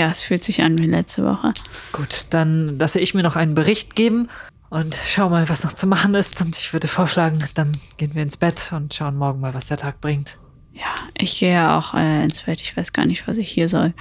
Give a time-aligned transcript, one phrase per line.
[0.00, 1.52] Ja, es fühlt sich an wie letzte Woche.
[1.92, 4.30] Gut, dann lasse ich mir noch einen Bericht geben
[4.70, 6.40] und schau mal, was noch zu machen ist.
[6.40, 9.76] Und ich würde vorschlagen, dann gehen wir ins Bett und schauen morgen mal, was der
[9.76, 10.38] Tag bringt.
[10.72, 10.86] Ja,
[11.18, 12.62] ich gehe ja auch äh, ins Bett.
[12.62, 13.92] Ich weiß gar nicht, was ich hier soll.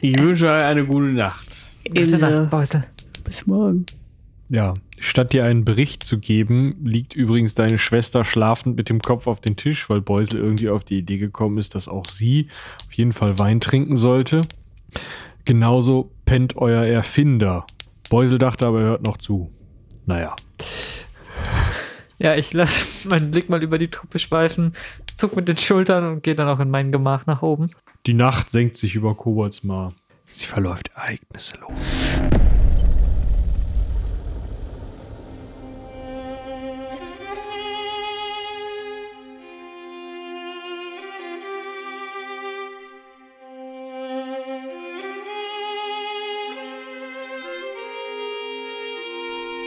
[0.00, 1.72] Ich wünsche euch eine gute Nacht.
[1.88, 2.84] Gute Nacht, Beusel.
[3.24, 3.86] Bis morgen.
[4.48, 9.26] Ja, statt dir einen Bericht zu geben, liegt übrigens deine Schwester schlafend mit dem Kopf
[9.26, 12.46] auf den Tisch, weil Beusel irgendwie auf die Idee gekommen ist, dass auch sie
[12.86, 14.42] auf jeden Fall Wein trinken sollte.
[15.44, 17.66] Genauso pennt euer Erfinder.
[18.10, 19.50] Beusel dachte aber, er hört noch zu.
[20.06, 20.34] Naja.
[22.18, 24.72] Ja, ich lasse meinen Blick mal über die Truppe schweifen,
[25.16, 27.70] zuck mit den Schultern und gehe dann auch in mein Gemach nach oben.
[28.06, 29.94] Die Nacht senkt sich über Koboldsmar.
[30.32, 31.72] Sie verläuft ereignislos.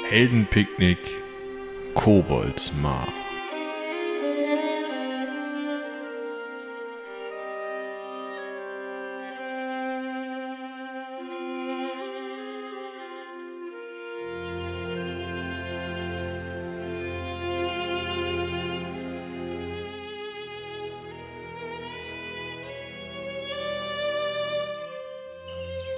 [0.10, 1.00] Heldenpicknick
[1.94, 3.10] Koboldsmar.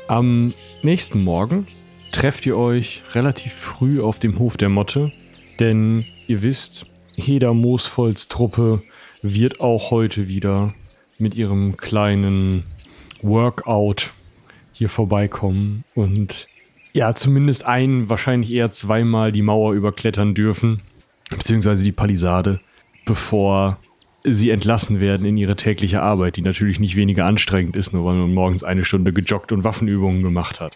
[0.07, 1.67] Am nächsten Morgen
[2.19, 5.13] trefft ihr euch relativ früh auf dem Hof der Motte,
[5.61, 8.83] denn ihr wisst, Heda Moosvolds Truppe
[9.21, 10.73] wird auch heute wieder
[11.17, 12.65] mit ihrem kleinen
[13.21, 14.11] Workout
[14.73, 16.49] hier vorbeikommen und
[16.91, 20.81] ja, zumindest ein, wahrscheinlich eher zweimal die Mauer überklettern dürfen,
[21.29, 22.59] beziehungsweise die Palisade,
[23.05, 23.77] bevor
[24.25, 28.15] sie entlassen werden in ihre tägliche Arbeit, die natürlich nicht weniger anstrengend ist, nur weil
[28.15, 30.75] man morgens eine Stunde gejoggt und Waffenübungen gemacht hat.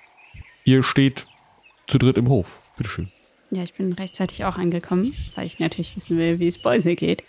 [0.63, 1.27] Ihr steht
[1.93, 2.59] zu dritt im Hof.
[2.75, 3.07] Bitteschön.
[3.51, 7.23] Ja, ich bin rechtzeitig auch angekommen, weil ich natürlich wissen will, wie es Beuse geht.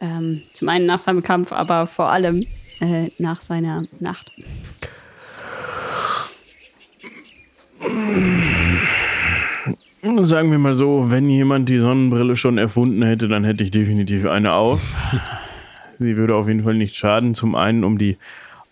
[0.00, 2.46] Ähm, zum einen nach seinem Kampf, aber vor allem
[2.80, 4.32] äh, nach seiner Nacht.
[10.22, 14.24] Sagen wir mal so, wenn jemand die Sonnenbrille schon erfunden hätte, dann hätte ich definitiv
[14.24, 14.94] eine auf.
[15.98, 17.34] Sie würde auf jeden Fall nicht schaden.
[17.34, 18.16] Zum einen, um die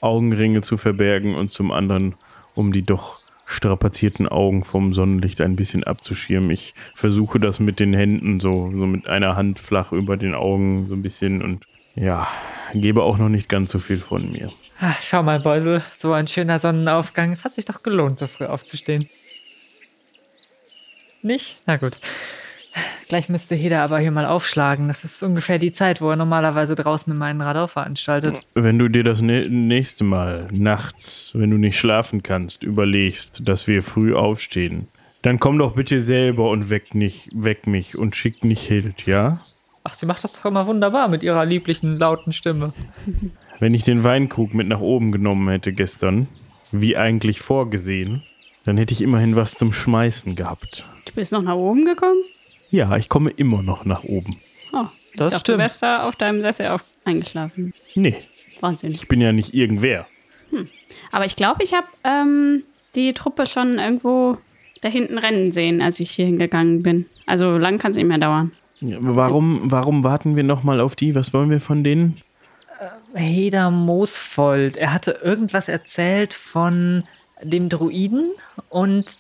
[0.01, 2.15] Augenringe zu verbergen und zum anderen,
[2.55, 6.51] um die doch strapazierten Augen vom Sonnenlicht ein bisschen abzuschirmen.
[6.51, 10.87] Ich versuche das mit den Händen so, so mit einer Hand flach über den Augen
[10.89, 11.65] so ein bisschen und
[11.95, 12.29] ja,
[12.75, 14.53] gebe auch noch nicht ganz so viel von mir.
[14.79, 17.33] Ah, schau mal, Beusel, so ein schöner Sonnenaufgang.
[17.33, 19.09] Es hat sich doch gelohnt, so früh aufzustehen.
[21.23, 21.63] Nicht?
[21.65, 21.99] Na gut.
[23.09, 24.89] Gleich müsste Heda aber hier mal aufschlagen.
[24.89, 28.41] Das ist ungefähr die Zeit, wo er normalerweise draußen in meinen Radau veranstaltet.
[28.55, 33.67] Wenn du dir das nä- nächste Mal nachts, wenn du nicht schlafen kannst, überlegst, dass
[33.67, 34.89] wir früh aufstehen,
[35.23, 39.41] dann komm doch bitte selber und weck, nicht, weck mich und schick nicht Hild, ja?
[39.85, 42.73] Ach, sie macht das doch immer wunderbar mit ihrer lieblichen, lauten Stimme.
[43.61, 46.27] Wenn ich den Weinkrug mit nach oben genommen hätte gestern,
[46.73, 48.23] wie eigentlich vorgesehen,
[48.65, 50.85] dann hätte ich immerhin was zum Schmeißen gehabt.
[51.07, 52.21] Du bist noch nach oben gekommen?
[52.71, 54.37] Ja, ich komme immer noch nach oben.
[54.73, 55.57] Oh, ich Das dachte, stimmt.
[55.57, 57.73] Du wärst da auf deinem Sessel auf eingeschlafen.
[57.95, 58.17] Nee,
[58.61, 58.93] Wahnsinn.
[58.93, 60.07] ich bin ja nicht irgendwer.
[61.13, 62.63] Aber ich glaube, ich habe ähm,
[62.95, 64.39] die Truppe schon irgendwo
[64.83, 67.07] da hinten rennen sehen, als ich hier hingegangen bin.
[67.27, 68.53] Also lang kann es nicht mehr dauern.
[68.81, 71.15] Ja, warum, warum warten wir nochmal auf die?
[71.15, 72.21] Was wollen wir von denen?
[73.15, 77.05] Heda Moosfold, er hatte irgendwas erzählt von
[77.43, 78.31] dem Druiden
[78.69, 79.17] und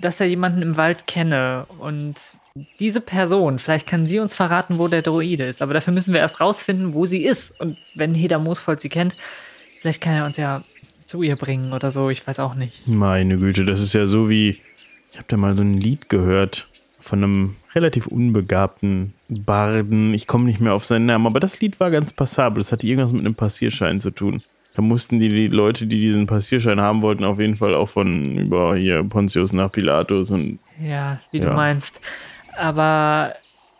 [0.00, 1.66] dass er jemanden im Wald kenne.
[1.78, 2.16] Und
[2.80, 5.62] diese Person, vielleicht kann sie uns verraten, wo der Druide ist.
[5.62, 7.58] Aber dafür müssen wir erst rausfinden, wo sie ist.
[7.60, 9.16] Und wenn Heda Moosfold sie kennt,
[9.80, 10.62] vielleicht kann er uns ja
[11.06, 12.10] zu ihr bringen oder so.
[12.10, 12.86] Ich weiß auch nicht.
[12.86, 14.58] Meine Güte, das ist ja so wie,
[15.12, 16.68] ich habe da mal so ein Lied gehört
[17.00, 20.12] von einem relativ unbegabten Barden.
[20.14, 22.60] Ich komme nicht mehr auf seinen Namen, aber das Lied war ganz passabel.
[22.62, 24.42] Das hatte irgendwas mit einem Passierschein zu tun.
[24.74, 28.38] Da mussten die, die Leute, die diesen Passierschein haben wollten, auf jeden Fall auch von
[28.38, 31.46] über hier Pontius nach Pilatus und Ja, wie Ja.
[31.50, 32.00] du meinst.
[32.58, 33.34] Aber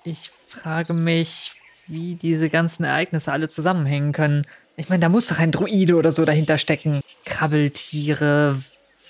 [0.04, 1.52] ich frage mich,
[1.88, 4.46] wie diese ganzen Ereignisse alle zusammenhängen können.
[4.76, 7.00] Ich meine, da muss doch ein Druide oder so dahinter stecken.
[7.24, 8.56] Krabbeltiere,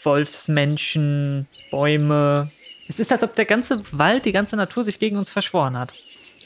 [0.03, 2.51] Wolfsmenschen, Bäume.
[2.89, 5.95] Es ist, als ob der ganze Wald, die ganze Natur sich gegen uns verschworen hat.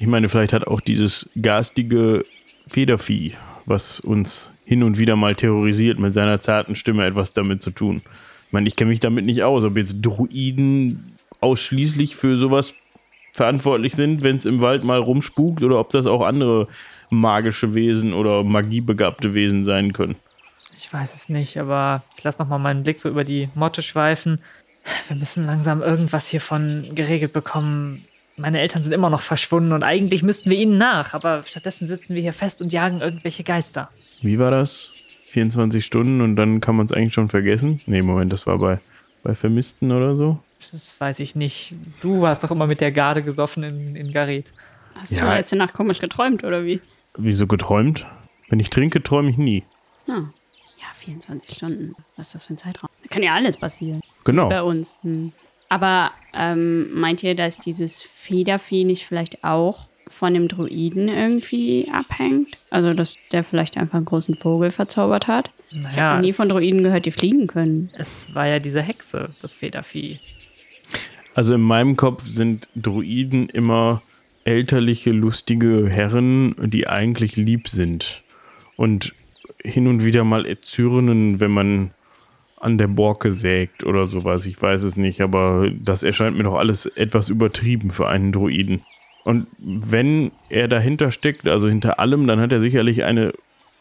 [0.00, 2.24] Ich meine, vielleicht hat auch dieses garstige
[2.68, 3.34] Federvieh,
[3.66, 8.02] was uns hin und wieder mal terrorisiert mit seiner zarten Stimme, etwas damit zu tun.
[8.46, 12.74] Ich meine, ich kenne mich damit nicht aus, ob jetzt Druiden ausschließlich für sowas
[13.32, 16.68] verantwortlich sind, wenn es im Wald mal rumspukt, oder ob das auch andere
[17.10, 20.16] magische Wesen oder magiebegabte Wesen sein können.
[20.76, 24.38] Ich weiß es nicht, aber ich lasse nochmal meinen Blick so über die Motte schweifen.
[25.08, 28.04] Wir müssen langsam irgendwas hiervon geregelt bekommen.
[28.36, 32.14] Meine Eltern sind immer noch verschwunden und eigentlich müssten wir ihnen nach, aber stattdessen sitzen
[32.14, 33.90] wir hier fest und jagen irgendwelche Geister.
[34.22, 34.90] Wie war das?
[35.28, 37.80] 24 Stunden und dann kann man es eigentlich schon vergessen?
[37.86, 38.80] Nee, Moment, das war bei,
[39.22, 40.40] bei Vermissten oder so.
[40.70, 41.74] Das weiß ich nicht.
[42.00, 44.52] Du hast doch immer mit der Garde gesoffen in, in Gareth.
[44.98, 45.26] Hast Ja.
[45.28, 46.80] du letzte Nacht komisch geträumt, oder wie?
[47.16, 48.06] Wieso geträumt?
[48.48, 49.64] Wenn ich trinke, träume ich nie.
[50.08, 50.24] Ah.
[50.78, 51.94] Ja, 24 Stunden.
[52.16, 52.90] Was ist das für ein Zeitraum?
[53.02, 54.00] Da kann ja alles passieren.
[54.24, 54.48] Genau.
[54.48, 54.94] Bei uns.
[55.02, 55.32] Hm.
[55.68, 62.58] Aber ähm, meint ihr, dass dieses Federvieh nicht vielleicht auch von dem Druiden irgendwie abhängt?
[62.68, 65.50] Also, dass der vielleicht einfach einen großen Vogel verzaubert hat?
[65.70, 67.90] Ich Naja, habe nie von Druiden gehört, die fliegen können.
[67.96, 70.20] es war ja diese Hexe, das Federvieh.
[71.34, 74.02] Also in meinem Kopf sind Druiden immer
[74.44, 78.22] elterliche, lustige Herren, die eigentlich lieb sind.
[78.76, 79.14] Und
[79.62, 81.90] hin und wieder mal erzürnen, wenn man
[82.60, 84.46] an der Borke sägt oder sowas.
[84.46, 88.82] Ich weiß es nicht, aber das erscheint mir doch alles etwas übertrieben für einen Druiden.
[89.24, 93.32] Und wenn er dahinter steckt, also hinter allem, dann hat er sicherlich eine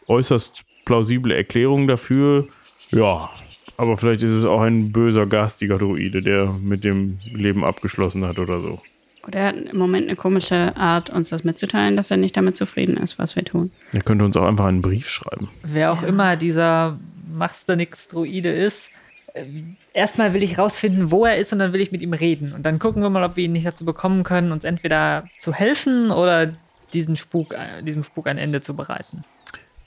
[0.08, 2.46] äußerst plausible Erklärung dafür.
[2.90, 3.30] Ja,
[3.76, 8.38] aber vielleicht ist es auch ein böser, garstiger Druide, der mit dem Leben abgeschlossen hat
[8.38, 8.80] oder so.
[9.26, 12.56] Oder er hat im Moment eine komische Art, uns das mitzuteilen, dass er nicht damit
[12.56, 13.70] zufrieden ist, was wir tun.
[13.92, 15.48] Er könnte uns auch einfach einen Brief schreiben.
[15.62, 16.98] Wer auch immer dieser
[17.32, 18.90] machst du nix Druide ist,
[19.34, 22.52] ähm, erstmal will ich rausfinden, wo er ist und dann will ich mit ihm reden.
[22.52, 25.54] Und dann gucken wir mal, ob wir ihn nicht dazu bekommen können, uns entweder zu
[25.54, 26.52] helfen oder
[26.92, 29.24] diesen Spuk, äh, diesem Spuk ein Ende zu bereiten.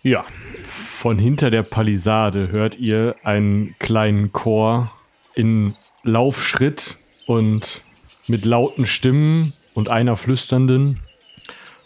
[0.05, 0.23] Ja,
[0.67, 4.91] Von hinter der Palisade hört ihr einen kleinen Chor
[5.33, 7.81] in Laufschritt und
[8.27, 10.99] mit lauten Stimmen und einer flüsternden.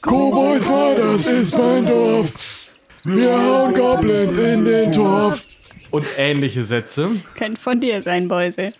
[0.01, 2.67] Koboldsra, das ist mein Dorf.
[3.05, 5.47] Wir hauen Goblins in den Torf.
[5.89, 8.73] Und ähnliche Sätze, Könnte von dir sein, Beuse.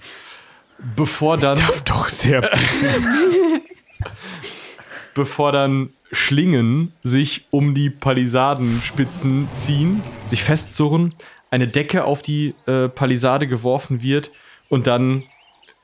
[0.98, 2.42] bevor dann, darf doch sehr.
[5.14, 11.14] bevor dann Schlingen sich um die Palisadenspitzen ziehen, sich festzurren,
[11.52, 14.32] eine Decke auf die äh, Palisade geworfen wird
[14.70, 15.24] und dann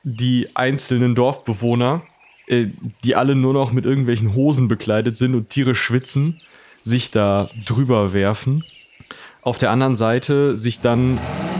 [0.02, 2.02] die einzelnen Dorfbewohner,
[2.46, 2.66] äh,
[3.04, 6.40] die alle nur noch mit irgendwelchen Hosen bekleidet sind und Tiere schwitzen,
[6.82, 8.64] sich da drüber werfen.
[9.42, 11.18] Auf der anderen Seite sich dann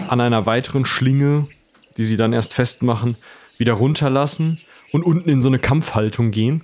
[0.08, 1.48] an einer weiteren Schlinge,
[1.96, 3.16] die sie dann erst festmachen,
[3.58, 4.60] wieder runterlassen
[4.92, 6.62] und unten in so eine Kampfhaltung gehen,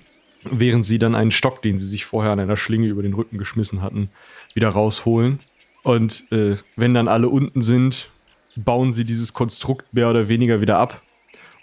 [0.49, 3.37] während sie dann einen Stock, den sie sich vorher an einer Schlinge über den Rücken
[3.37, 4.09] geschmissen hatten,
[4.53, 5.39] wieder rausholen.
[5.83, 8.09] Und äh, wenn dann alle unten sind,
[8.55, 11.01] bauen sie dieses Konstrukt mehr oder weniger wieder ab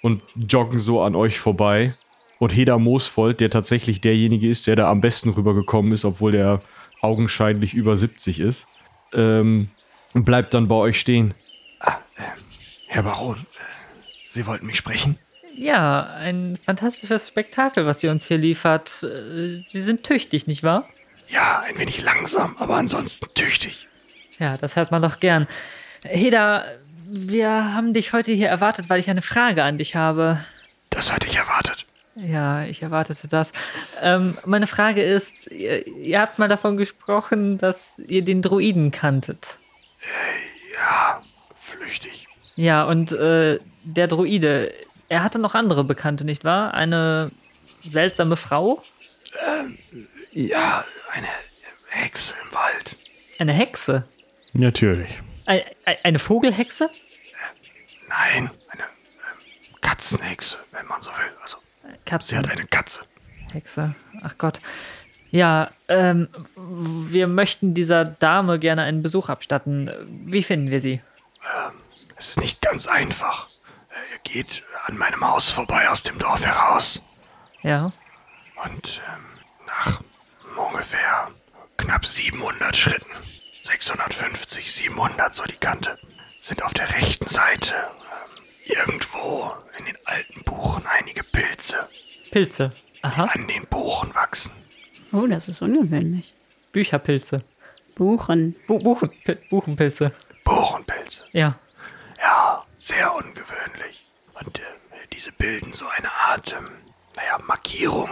[0.02, 1.94] und joggen so an euch vorbei.
[2.38, 6.62] Und Heda Moosfold, der tatsächlich derjenige ist, der da am besten rübergekommen ist, obwohl der
[7.02, 8.66] augenscheinlich über 70 ist,
[9.12, 9.68] ähm,
[10.14, 11.34] bleibt dann bei euch stehen.
[12.86, 13.70] Herr Baron, äh,
[14.28, 15.18] Sie wollten mich sprechen?
[15.56, 19.02] Ja, ein fantastisches Spektakel, was ihr uns hier liefert.
[19.02, 20.88] Äh, Sie sind tüchtig, nicht wahr?
[21.28, 23.86] Ja, ein wenig langsam, aber ansonsten tüchtig.
[24.38, 25.46] Ja, das hört man doch gern.
[26.02, 26.64] Heda,
[27.04, 30.40] wir haben dich heute hier erwartet, weil ich eine Frage an dich habe.
[30.88, 31.86] Das hatte ich erwartet.
[32.16, 33.52] Ja, ich erwartete das.
[34.00, 39.58] Ähm, meine Frage ist, ihr, ihr habt mal davon gesprochen, dass ihr den Druiden kanntet.
[40.74, 41.20] Ja,
[41.58, 42.26] flüchtig.
[42.56, 44.72] Ja, und äh, der Druide,
[45.10, 46.72] er hatte noch andere Bekannte, nicht wahr?
[46.72, 47.32] Eine
[47.86, 48.82] seltsame Frau?
[50.32, 51.26] Ja, eine
[51.88, 52.96] Hexe im Wald.
[53.38, 54.04] Eine Hexe?
[54.52, 55.20] Natürlich.
[55.46, 56.90] Ein, ein, eine Vogelhexe?
[58.08, 61.32] Nein, eine ähm, Katzenhexe, wenn man so will.
[61.42, 62.38] Also, sie Katzen.
[62.38, 63.00] hat eine Katze.
[63.52, 63.94] Hexe.
[64.22, 64.60] Ach Gott.
[65.32, 69.90] Ja, ähm, wir möchten dieser Dame gerne einen Besuch abstatten.
[70.24, 71.00] Wie finden wir sie?
[72.16, 73.48] Es ist nicht ganz einfach.
[74.12, 77.02] Ihr geht an meinem Haus vorbei aus dem Dorf heraus.
[77.62, 77.92] Ja.
[78.64, 79.24] Und ähm,
[79.66, 80.00] nach
[80.56, 81.28] ungefähr
[81.76, 83.10] knapp 700 Schritten,
[83.62, 85.98] 650, 700 so die Kante,
[86.42, 91.88] sind auf der rechten Seite ähm, irgendwo in den alten Buchen einige Pilze,
[92.30, 92.70] Pilze.
[93.02, 93.24] Aha.
[93.24, 94.52] an den Buchen wachsen.
[95.12, 96.32] Oh, das ist ungewöhnlich.
[96.72, 97.42] Bücherpilze.
[97.96, 98.54] Buchen.
[98.66, 100.12] Bu Buchen, Pi- Buchenpilze.
[100.44, 101.24] Buchenpilze.
[101.32, 101.58] Ja.
[102.80, 104.06] Sehr ungewöhnlich.
[104.32, 104.62] Und äh,
[105.12, 106.70] diese bilden so eine Art, ähm,
[107.14, 108.08] naja, Markierung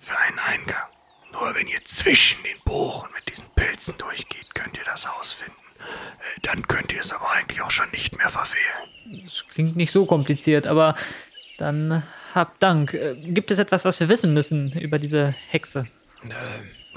[0.00, 0.88] für einen Eingang.
[1.32, 5.60] Nur wenn ihr zwischen den Buchen mit diesen Pilzen durchgeht, könnt ihr das Haus finden.
[5.78, 9.22] Äh, dann könnt ihr es aber eigentlich auch schon nicht mehr verfehlen.
[9.22, 10.94] Das klingt nicht so kompliziert, aber
[11.58, 12.02] dann
[12.34, 12.94] habt Dank.
[12.94, 15.88] Äh, Gibt es etwas, was wir wissen müssen über diese Hexe?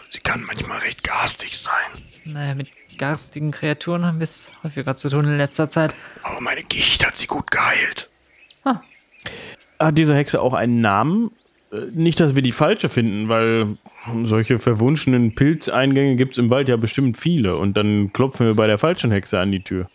[0.09, 2.01] Sie kann manchmal recht garstig sein.
[2.23, 5.95] Naja, mit garstigen Kreaturen haben wir es häufiger zu tun in letzter Zeit.
[6.21, 8.07] Aber meine Gicht hat sie gut geheilt.
[9.79, 11.31] Hat diese Hexe auch einen Namen?
[11.71, 13.77] Äh, Nicht, dass wir die falsche finden, weil
[14.23, 17.55] solche verwunschenen Pilzeingänge gibt es im Wald ja bestimmt viele.
[17.57, 19.89] Und dann klopfen wir bei der falschen Hexe an die Tür.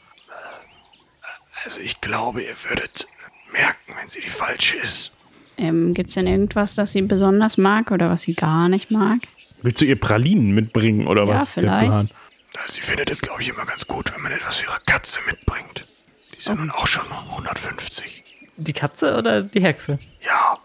[1.64, 3.06] Also ich glaube, ihr würdet
[3.52, 5.12] merken, wenn sie die falsche ist.
[5.56, 9.18] Ähm, Gibt es denn irgendwas, das sie besonders mag oder was sie gar nicht mag?
[9.62, 12.14] Willst du ihr Pralinen mitbringen oder Ja, was vielleicht.
[12.56, 15.20] Also sie findet es, glaube ich, immer ganz gut, wenn man etwas für ihre Katze
[15.26, 15.86] mitbringt.
[16.32, 18.22] Die ist ja nun auch schon 150.
[18.56, 19.98] Die Katze oder die Hexe?
[20.24, 20.58] Ja,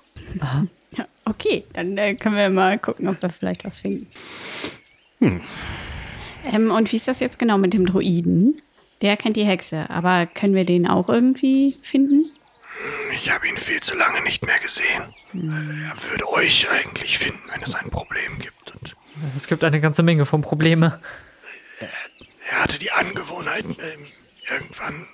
[0.97, 4.07] Ja, okay, dann äh, können wir mal gucken, ob wir vielleicht was finden.
[5.21, 8.61] Ähm, und wie ist das jetzt genau mit dem Druiden?
[9.01, 12.25] Der kennt die Hexe, aber können wir den auch irgendwie finden?
[13.13, 15.03] ich habe ihn viel zu lange nicht mehr gesehen.
[15.33, 18.73] Er würde euch eigentlich finden, wenn es ein Problem gibt.
[18.73, 18.95] Und
[19.35, 20.99] Es gibt eine ganze Menge von Probleme.
[22.49, 24.07] Er hatte die Angewohnheit, ähm,
[24.49, 25.07] irgendwann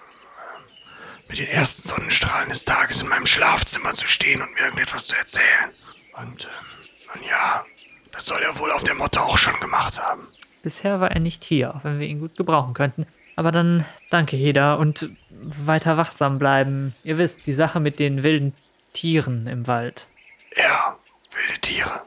[1.28, 5.16] mit den ersten Sonnenstrahlen des Tages in meinem Schlafzimmer zu stehen und mir irgendetwas zu
[5.16, 5.72] erzählen.
[6.14, 7.66] Und ähm, nun ja,
[8.12, 10.28] das soll er wohl auf der Motte auch schon gemacht haben.
[10.64, 13.06] Bisher war er nicht hier, auch wenn wir ihn gut gebrauchen könnten.
[13.36, 16.96] Aber dann danke, Heda, und weiter wachsam bleiben.
[17.04, 18.54] Ihr wisst, die Sache mit den wilden
[18.94, 20.08] Tieren im Wald.
[20.56, 20.98] Ja,
[21.34, 22.02] wilde Tiere.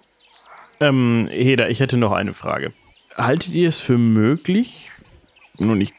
[0.80, 2.72] Ähm, Heda, ich hätte noch eine Frage.
[3.16, 4.92] Haltet ihr es für möglich,
[5.58, 5.92] nun ich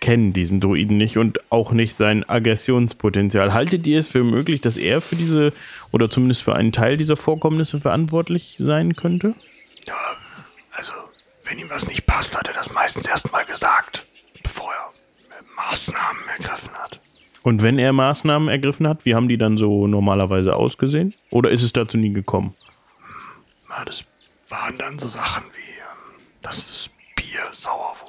[0.00, 4.76] kenne diesen Druiden nicht und auch nicht sein Aggressionspotenzial, haltet ihr es für möglich, dass
[4.76, 5.52] er für diese
[5.90, 9.34] oder zumindest für einen Teil dieser Vorkommnisse verantwortlich sein könnte?
[9.86, 9.94] Ja,
[10.72, 10.92] also,
[11.44, 14.06] wenn ihm was nicht passt, hat er das meistens erst mal gesagt,
[14.42, 17.00] bevor er äh, Maßnahmen ergriffen hat.
[17.42, 21.14] Und wenn er Maßnahmen ergriffen hat, wie haben die dann so normalerweise ausgesehen?
[21.30, 22.54] Oder ist es dazu nie gekommen?
[23.68, 24.04] Ja, das
[24.48, 28.05] waren dann so Sachen wie, ähm, dass das Bier sauer wurde,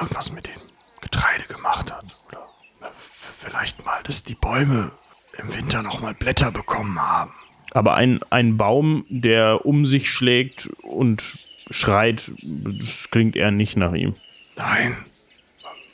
[0.00, 0.60] irgendwas mit dem
[1.00, 2.04] Getreide gemacht hat.
[2.28, 2.48] Oder
[2.82, 2.90] äh,
[3.38, 4.90] vielleicht mal, dass die Bäume
[5.38, 7.32] im Winter noch mal Blätter bekommen haben.
[7.72, 11.38] Aber ein, ein Baum, der um sich schlägt und
[11.70, 14.14] schreit, das klingt eher nicht nach ihm.
[14.56, 14.96] Nein,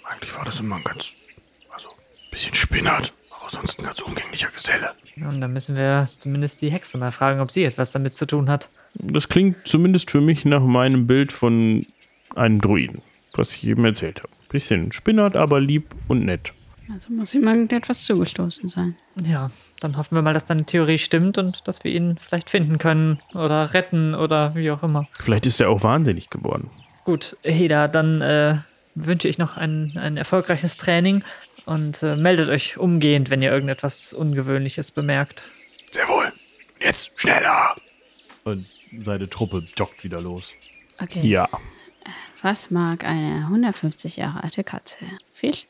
[0.04, 1.10] eigentlich war das immer ein ganz,
[1.72, 4.94] also ein bisschen spinnert, aber sonst ein ganz umgänglicher Geselle.
[5.16, 8.48] Und dann müssen wir zumindest die Hexe mal fragen, ob sie etwas damit zu tun
[8.48, 8.70] hat.
[8.94, 11.86] Das klingt zumindest für mich nach meinem Bild von
[12.34, 13.02] einem Druiden,
[13.38, 14.33] was ich eben erzählt habe.
[14.49, 16.52] Bisschen spinnert, aber lieb und nett.
[16.93, 18.97] Also muss ihm irgendetwas zugestoßen sein.
[19.25, 19.50] Ja,
[19.81, 23.21] dann hoffen wir mal, dass deine Theorie stimmt und dass wir ihn vielleicht finden können
[23.35, 25.09] oder retten oder wie auch immer.
[25.19, 26.71] Vielleicht ist er auch wahnsinnig geworden.
[27.05, 28.57] Gut, Heda, dann äh,
[28.95, 31.25] wünsche ich noch ein, ein erfolgreiches Training
[31.64, 35.47] und äh, meldet euch umgehend, wenn ihr irgendetwas Ungewöhnliches bemerkt.
[35.90, 36.33] Sehr wohl.
[36.81, 37.75] Jetzt schneller.
[38.45, 38.66] Und
[39.02, 40.52] seine Truppe joggt wieder los.
[41.00, 41.26] Okay.
[41.26, 41.49] Ja.
[42.43, 44.99] Was mag eine 150 Jahre alte Katze?
[45.35, 45.66] Fisch?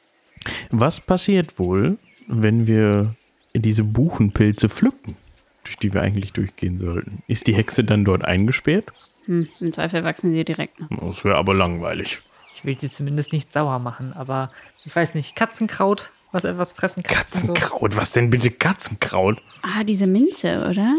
[0.71, 3.15] Was passiert wohl, wenn wir
[3.55, 5.17] diese Buchenpilze pflücken,
[5.65, 7.23] durch die wir eigentlich durchgehen sollten?
[7.27, 8.87] Ist die Hexe dann dort eingesperrt?
[9.27, 10.75] Hm, Im Zweifel wachsen sie direkt.
[11.01, 12.21] Das wäre aber langweilig.
[12.55, 14.51] Ich will sie zumindest nicht sauer machen, aber
[14.85, 17.17] ich weiß nicht, Katzenkraut, was etwas fressen kann.
[17.19, 19.41] Katzenkraut, was denn bitte Katzenkraut?
[19.63, 20.95] Ah, diese Minze, oder?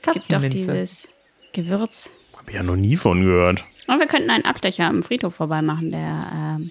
[0.00, 1.08] Es gibt doch dieses
[1.52, 2.10] Gewürz.
[2.36, 3.64] Hab ich ja noch nie von gehört.
[3.88, 5.90] Und wir könnten einen Abstecher am Friedhof vorbeimachen.
[5.90, 6.70] Der, ähm,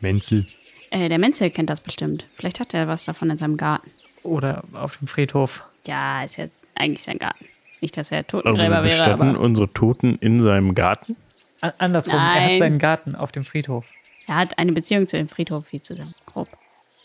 [0.00, 0.46] Menzel.
[0.90, 2.26] äh, der Menzel kennt das bestimmt.
[2.36, 3.90] Vielleicht hat er was davon in seinem Garten.
[4.22, 5.64] Oder auf dem Friedhof.
[5.86, 7.46] Ja, ist ja eigentlich sein Garten.
[7.80, 11.16] Nicht, dass er Also wir Totengräber wäre, bestatten aber unsere Toten in seinem Garten?
[11.60, 12.58] A- Andersrum, er hat Nein.
[12.58, 13.84] seinen Garten auf dem Friedhof.
[14.26, 16.48] er hat eine Beziehung zu dem Friedhof, wie zu dem Grob.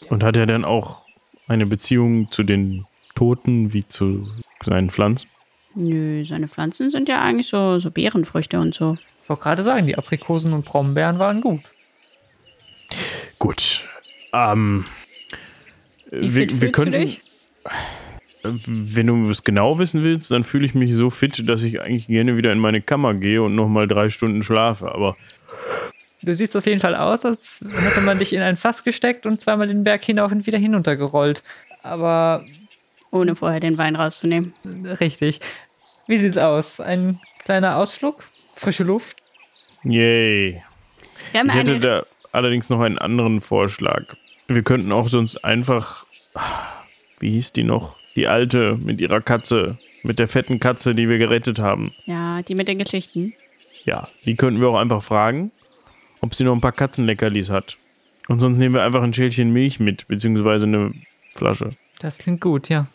[0.09, 1.05] Und hat er dann auch
[1.47, 4.27] eine Beziehung zu den Toten wie zu
[4.65, 5.29] seinen Pflanzen?
[5.75, 8.97] Nö, seine Pflanzen sind ja eigentlich so, so Beerenfrüchte und so.
[9.23, 11.61] Ich wollte gerade sagen, die Aprikosen und Brombeeren waren gut.
[13.39, 13.85] Gut.
[14.33, 14.85] Ähm,
[16.11, 17.21] Wie fit fühlst du dich?
[18.43, 22.07] Wenn du es genau wissen willst, dann fühle ich mich so fit, dass ich eigentlich
[22.07, 24.91] gerne wieder in meine Kammer gehe und nochmal drei Stunden schlafe.
[24.93, 25.15] Aber
[26.23, 29.41] Du siehst auf jeden Fall aus, als hätte man dich in ein Fass gesteckt und
[29.41, 31.41] zweimal den Berg hinauf und wieder hinuntergerollt.
[31.81, 32.43] Aber
[33.11, 34.53] Ohne vorher den Wein rauszunehmen.
[34.99, 35.39] richtig.
[36.07, 36.79] Wie sieht's aus?
[36.79, 38.23] Ein kleiner Ausflug?
[38.61, 39.17] Frische Luft?
[39.83, 40.61] yay.
[41.31, 44.03] Wir haben Ich hätte da allerdings noch einen anderen Vorschlag.
[44.47, 46.05] Wir könnten auch sonst einfach.
[47.19, 47.97] Wie hieß die noch?
[48.15, 49.79] Die alte mit ihrer Katze.
[50.03, 51.91] Mit der fetten Katze, die wir gerettet haben.
[52.05, 53.33] ja, die mit den Geschichten.
[53.83, 55.49] Ja, die könnten wir auch einfach fragen,
[56.19, 57.77] ob sie noch ein paar Katzenleckerlis hat.
[58.27, 60.93] Und sonst nehmen wir einfach ein Schälchen Milch mit, beziehungsweise eine
[61.33, 61.71] Flasche.
[61.97, 62.85] Das klingt gut, ja.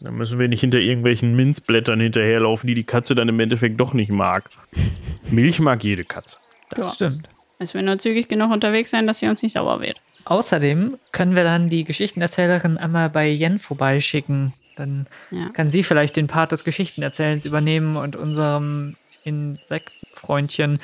[0.00, 3.92] Dann müssen wir nicht hinter irgendwelchen Minzblättern hinterherlaufen, die die Katze dann im Endeffekt doch
[3.92, 4.48] nicht mag.
[5.30, 6.38] Milch mag jede Katze.
[6.70, 6.88] Das Ja.
[7.08, 7.28] stimmt.
[7.58, 10.00] Müssen wir nur zügig genug unterwegs sein, dass sie uns nicht sauer wird.
[10.24, 14.54] Außerdem können wir dann die Geschichtenerzählerin einmal bei Jen vorbeischicken.
[14.76, 15.50] Dann Ja.
[15.50, 20.78] kann sie vielleicht den Part des Geschichtenerzählens übernehmen und unserem Insektfreundchen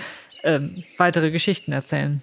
[0.45, 2.21] ähm, weitere Geschichten erzählen.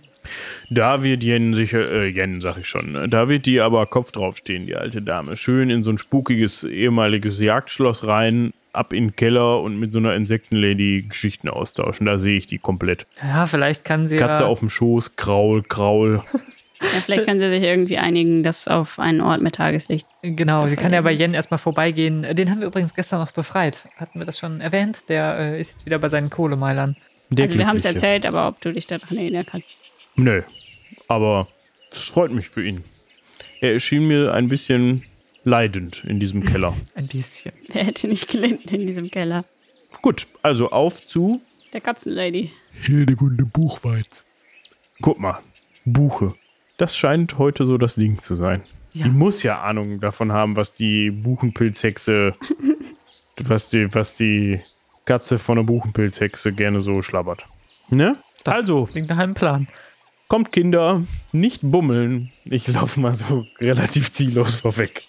[0.69, 3.09] Da wird Jen sicher, äh, Jen sag ich schon, ne?
[3.09, 5.35] da wird die aber Kopf draufstehen, die alte Dame.
[5.35, 9.99] Schön in so ein spukiges ehemaliges Jagdschloss rein, ab in den Keller und mit so
[9.99, 12.05] einer Insektenlady Geschichten austauschen.
[12.05, 13.05] Da sehe ich die komplett.
[13.21, 16.23] Ja, vielleicht kann sie Katze ja, auf dem Schoß, Kraul, Kraul.
[16.83, 20.05] Ja, vielleicht können sie sich irgendwie einigen, das auf einen Ort mit Tageslicht.
[20.21, 21.13] Genau, sie kann ja bei.
[21.13, 22.23] Jen erstmal vorbeigehen.
[22.35, 23.87] Den haben wir übrigens gestern noch befreit.
[23.95, 25.07] Hatten wir das schon erwähnt?
[25.07, 26.97] Der äh, ist jetzt wieder bei seinen Kohlemeilern.
[27.29, 29.67] Der also wir haben es erzählt, aber ob du dich daran erinnern kannst.
[30.15, 30.41] Nö,
[31.07, 31.47] aber
[31.91, 32.83] es freut mich für ihn.
[33.61, 35.03] Er erschien mir ein bisschen
[35.43, 36.75] leidend in diesem Keller.
[36.95, 37.53] Ein bisschen.
[37.69, 39.45] Wer hätte nicht gelitten in diesem Keller?
[40.01, 41.41] Gut, also auf zu,
[41.73, 42.51] Der Katzenlady.
[42.81, 44.25] Hildegunde Buchweiz.
[45.01, 45.39] guck mal,
[45.85, 46.33] Buche.
[46.77, 48.63] Das scheint heute so das Ding zu sein.
[48.93, 49.05] Ja.
[49.05, 52.35] Die muss ja Ahnung davon haben, was die Buchenpilzhexe,
[53.37, 54.61] was die, was die
[55.05, 57.45] Katze von der Buchenpilzhexe gerne so schlabbert.
[57.89, 58.17] Ne?
[58.43, 59.67] Das also, Klingt nach einem Plan.
[60.27, 62.31] Kommt Kinder, nicht bummeln.
[62.45, 65.03] Ich laufe mal so relativ ziellos vorweg.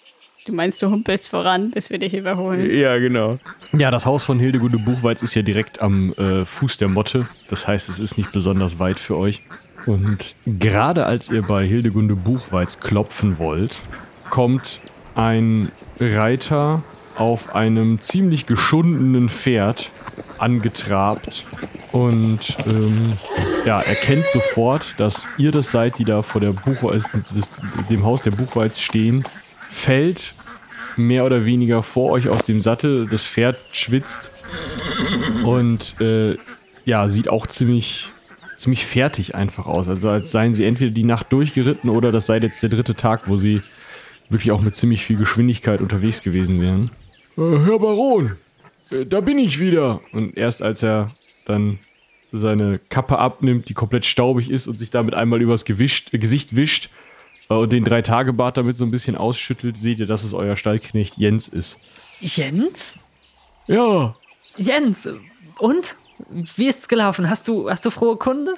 [0.47, 2.71] Du meinst, du humpelst voran, bis wir dich überholen.
[2.71, 3.39] Ja, genau.
[3.73, 7.27] Ja, das Haus von Hildegunde Buchweiz ist ja direkt am äh, Fuß der Motte.
[7.49, 9.41] Das heißt, es ist nicht besonders weit für euch.
[9.87, 13.77] Und gerade als ihr bei Hildegunde Buchweiz klopfen wollt,
[14.29, 14.81] kommt
[15.15, 16.83] ein Reiter
[17.17, 19.91] auf einem ziemlich geschundenen Pferd
[20.39, 21.45] angetrabt
[21.93, 23.03] und ähm,
[23.65, 27.05] ja, erkennt sofort, dass ihr das seid, die da vor der Buchweiz,
[27.89, 29.25] dem Haus der Buchweiz stehen,
[29.71, 30.35] fällt
[30.97, 33.07] mehr oder weniger vor euch aus dem Sattel.
[33.09, 34.31] Das Pferd schwitzt
[35.45, 36.37] und äh,
[36.85, 38.11] ja, sieht auch ziemlich,
[38.57, 39.89] ziemlich fertig einfach aus.
[39.89, 43.29] Also als seien sie entweder die Nacht durchgeritten oder das sei jetzt der dritte Tag,
[43.29, 43.63] wo sie
[44.29, 46.91] wirklich auch mit ziemlich viel Geschwindigkeit unterwegs gewesen wären.
[47.37, 48.37] Äh, Herr Baron,
[48.91, 50.01] äh, da bin ich wieder.
[50.13, 51.11] Und erst als er
[51.47, 51.79] dann
[52.33, 56.57] seine Kappe abnimmt, die komplett staubig ist und sich damit einmal übers Gewischt, äh, Gesicht
[56.57, 56.91] wischt
[57.49, 61.17] äh, und den Drei-Tage-Bart damit so ein bisschen ausschüttelt, seht ihr, dass es euer Stallknecht
[61.17, 61.79] Jens ist.
[62.21, 62.99] Jens?
[63.67, 64.15] Ja,
[64.57, 65.09] Jens,
[65.59, 65.97] und?
[66.31, 67.29] Wie ist's gelaufen?
[67.29, 68.55] Hast du, hast du frohe Kunde?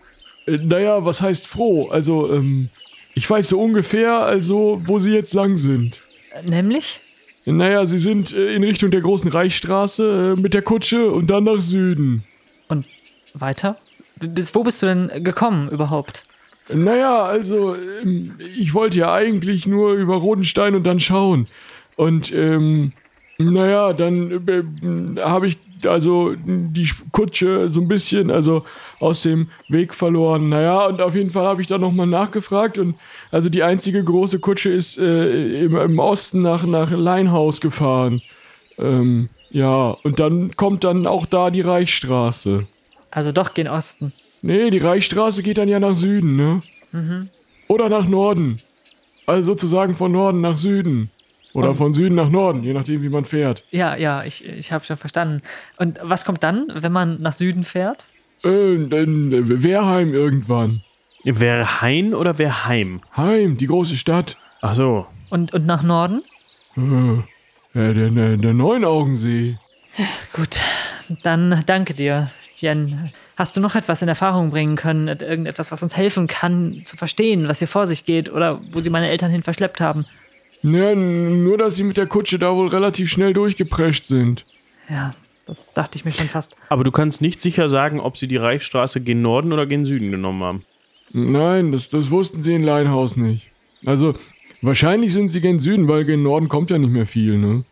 [0.47, 1.89] Äh, Naja, was heißt froh?
[1.89, 2.69] Also, ähm,
[3.15, 6.03] ich weiß so ungefähr, also, wo sie jetzt lang sind.
[6.45, 7.01] Nämlich?
[7.47, 11.45] Naja, sie sind äh, in Richtung der großen Reichsstraße äh, mit der Kutsche und dann
[11.45, 12.25] nach Süden.
[12.69, 12.87] Und
[13.35, 13.79] weiter?
[14.17, 16.25] Bis wo bist du denn gekommen überhaupt?
[16.73, 21.47] Naja, also, ähm, ich wollte ja eigentlich nur über Rodenstein und dann schauen.
[21.95, 22.93] Und, ähm,
[23.39, 28.65] naja, dann äh, habe ich also die Kutsche so ein bisschen, also
[29.01, 30.49] aus dem Weg verloren.
[30.49, 32.95] Naja, und auf jeden Fall habe ich dann nochmal nachgefragt und
[33.31, 38.23] also die einzige große Kutsche ist äh, im, im Osten nach, nach Leinhaus gefahren.
[38.79, 42.67] Ähm, ja, und dann kommt dann auch da die Reichsstraße.
[43.11, 44.13] Also doch gen Osten.
[44.43, 46.63] Nee, die Reichsstraße geht dann ja nach Süden, ne?
[47.69, 48.61] Oder nach Norden.
[49.27, 51.11] Also sozusagen von Norden nach Süden.
[51.57, 53.65] Oder von Süden nach Norden, je nachdem, wie man fährt.
[53.71, 55.41] Ja, ja, ich, ich habe schon verstanden.
[55.79, 58.09] Und was kommt dann, wenn man nach Süden fährt?
[58.45, 60.83] Äh, dann, äh, Wehrheim irgendwann.
[61.25, 63.01] Wer Hain oder wer Heim?
[63.17, 64.37] Heim, die große Stadt.
[64.61, 65.07] Ach so.
[65.31, 66.23] Und, und nach Norden?
[66.77, 67.17] Äh,
[67.73, 69.57] ja, der, der, der Neunaugensee.
[70.35, 70.61] Gut,
[71.23, 73.13] dann danke dir, Jen.
[73.37, 75.09] Hast du noch etwas in Erfahrung bringen können?
[75.09, 78.91] Irgendetwas, was uns helfen kann, zu verstehen, was hier vor sich geht oder wo sie
[78.91, 80.05] meine Eltern hin verschleppt haben?
[80.69, 84.45] Ja, n- nur, dass sie mit der Kutsche da wohl relativ schnell durchgeprescht sind.
[84.89, 85.15] Ja,
[85.47, 86.57] das dachte ich mir schon fast.
[86.69, 90.11] Aber du kannst nicht sicher sagen, ob sie die Reichsstraße gen Norden oder gen Süden
[90.11, 90.63] genommen haben.
[91.13, 93.47] Nein, das, das wussten sie in Leinhaus nicht.
[93.85, 94.15] Also,
[94.61, 97.65] wahrscheinlich sind sie gen Süden, weil gen Norden kommt ja nicht mehr viel, ne?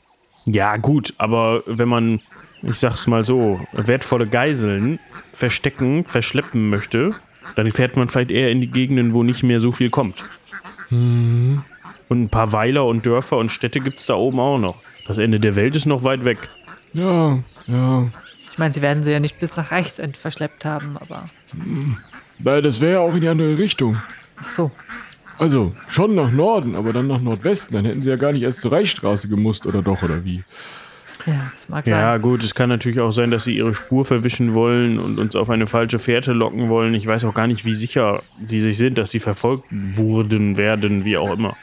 [0.46, 2.20] Ja, gut, aber wenn man,
[2.62, 5.00] ich sag's mal so, wertvolle Geiseln
[5.32, 7.14] verstecken, verschleppen möchte,
[7.56, 10.24] dann fährt man vielleicht eher in die Gegenden, wo nicht mehr so viel kommt.
[12.08, 14.76] Und ein paar Weiler und Dörfer und Städte gibt's da oben auch noch.
[15.06, 16.48] Das Ende der Welt ist noch weit weg.
[16.92, 18.06] Ja, ja.
[18.50, 21.28] Ich meine, sie werden sie ja nicht bis nach Reichsend verschleppt haben, aber.
[22.38, 23.96] Weil das wäre ja auch in die andere Richtung.
[24.40, 24.70] Ach so.
[25.38, 27.74] Also, schon nach Norden, aber dann nach Nordwesten.
[27.74, 30.44] Dann hätten sie ja gar nicht erst zur Reichsstraße gemusst, oder doch, oder wie?
[31.26, 32.22] Ja, das mag Ja, sein.
[32.22, 35.50] gut, es kann natürlich auch sein, dass sie ihre Spur verwischen wollen und uns auf
[35.50, 36.94] eine falsche Fährte locken wollen.
[36.94, 41.04] Ich weiß auch gar nicht, wie sicher sie sich sind, dass sie verfolgt wurden, werden,
[41.04, 41.56] wie auch immer.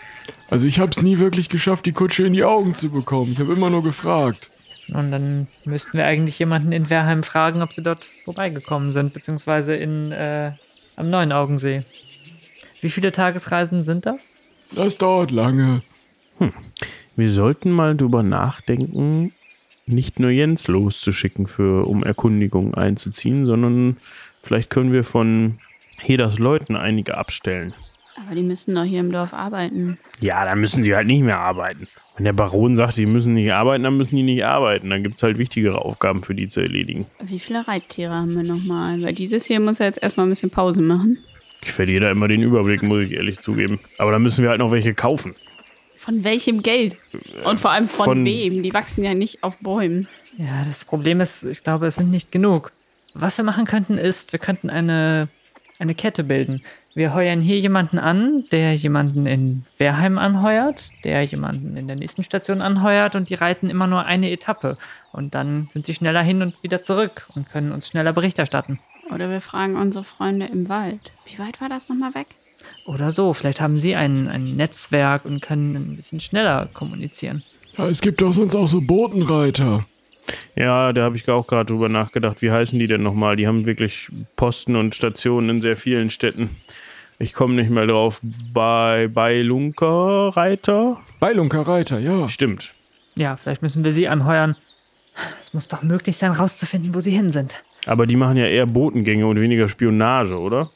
[0.52, 3.32] Also, ich hab's nie wirklich geschafft, die Kutsche in die Augen zu bekommen.
[3.32, 4.52] Ich habe immer nur gefragt.
[4.94, 9.76] Und dann müssten wir eigentlich jemanden in Werheim fragen, ob sie dort vorbeigekommen sind, beziehungsweise
[9.76, 10.52] in, äh,
[10.98, 11.84] am Neuen Augensee.
[12.82, 14.36] Wie viele Tagesreisen sind das?
[14.76, 15.84] Das dauert lange.
[17.16, 19.34] Wir sollten mal drüber nachdenken,
[19.86, 23.98] nicht nur Jens loszuschicken, für, um Erkundigungen einzuziehen, sondern
[24.42, 25.60] vielleicht können wir von
[26.00, 27.74] Heders Leuten einige abstellen.
[28.15, 29.97] Aber die müssen doch hier im Dorf arbeiten.
[30.19, 31.88] Ja, dann müssen die halt nicht mehr arbeiten.
[32.15, 34.89] Wenn der Baron sagt, die müssen nicht arbeiten, dann müssen die nicht arbeiten.
[34.89, 37.06] Dann gibt es halt wichtigere Aufgaben für die zu erledigen.
[37.21, 39.02] Wie viele Reittiere haben wir nochmal?
[39.02, 41.17] Weil dieses hier muss ja jetzt erstmal ein bisschen Pause machen.
[41.63, 43.80] Ich verliere da immer den Überblick, muss ich ehrlich zugeben.
[43.97, 45.36] Aber dann müssen wir halt noch welche kaufen.
[45.95, 46.95] Von welchem Geld?
[47.45, 48.63] Und vor allem von, von- wem?
[48.63, 50.08] Die wachsen ja nicht auf Bäumen.
[50.38, 52.71] Ja, das Problem ist, ich glaube, es sind nicht genug.
[53.13, 55.28] Was wir machen könnten, ist, wir könnten eine,
[55.80, 56.62] eine Kette bilden.
[56.94, 62.24] Wir heuern hier jemanden an, der jemanden in Wehrheim anheuert, der jemanden in der nächsten
[62.24, 64.78] Station anheuert und die reiten immer nur eine Etappe.
[65.14, 68.80] Und dann sind sie schneller hin und wieder zurück und können uns schneller Bericht erstatten.
[69.10, 71.14] Oder wir fragen unsere Freunde im Wald.
[71.26, 72.28] Wie weit war das nochmal weg?
[72.86, 77.44] Oder so, vielleicht haben sie ein, ein Netzwerk und können ein bisschen schneller kommunizieren.
[77.78, 79.86] Ja, es gibt doch sonst auch so Botenreiter.
[80.56, 82.42] Ja, da habe ich auch gerade drüber nachgedacht.
[82.42, 83.36] Wie heißen die denn nochmal?
[83.36, 86.58] Die haben wirklich Posten und Stationen in sehr vielen Städten.
[87.20, 88.20] Ich komme nicht mehr drauf.
[88.54, 90.98] Bei, bei Lunkerreiter?
[91.20, 92.28] Beilunker Reiter, ja.
[92.28, 92.74] Stimmt.
[93.16, 94.56] Ja, vielleicht müssen wir sie anheuern.
[95.40, 97.64] Es muss doch möglich sein, rauszufinden, wo sie hin sind.
[97.86, 100.72] Aber die machen ja eher Botengänge und weniger Spionage, oder?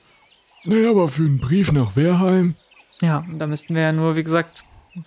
[0.65, 2.55] Naja, aber für einen Brief nach Wehrheim.
[3.01, 4.63] Ja, da müssten wir ja nur, wie gesagt,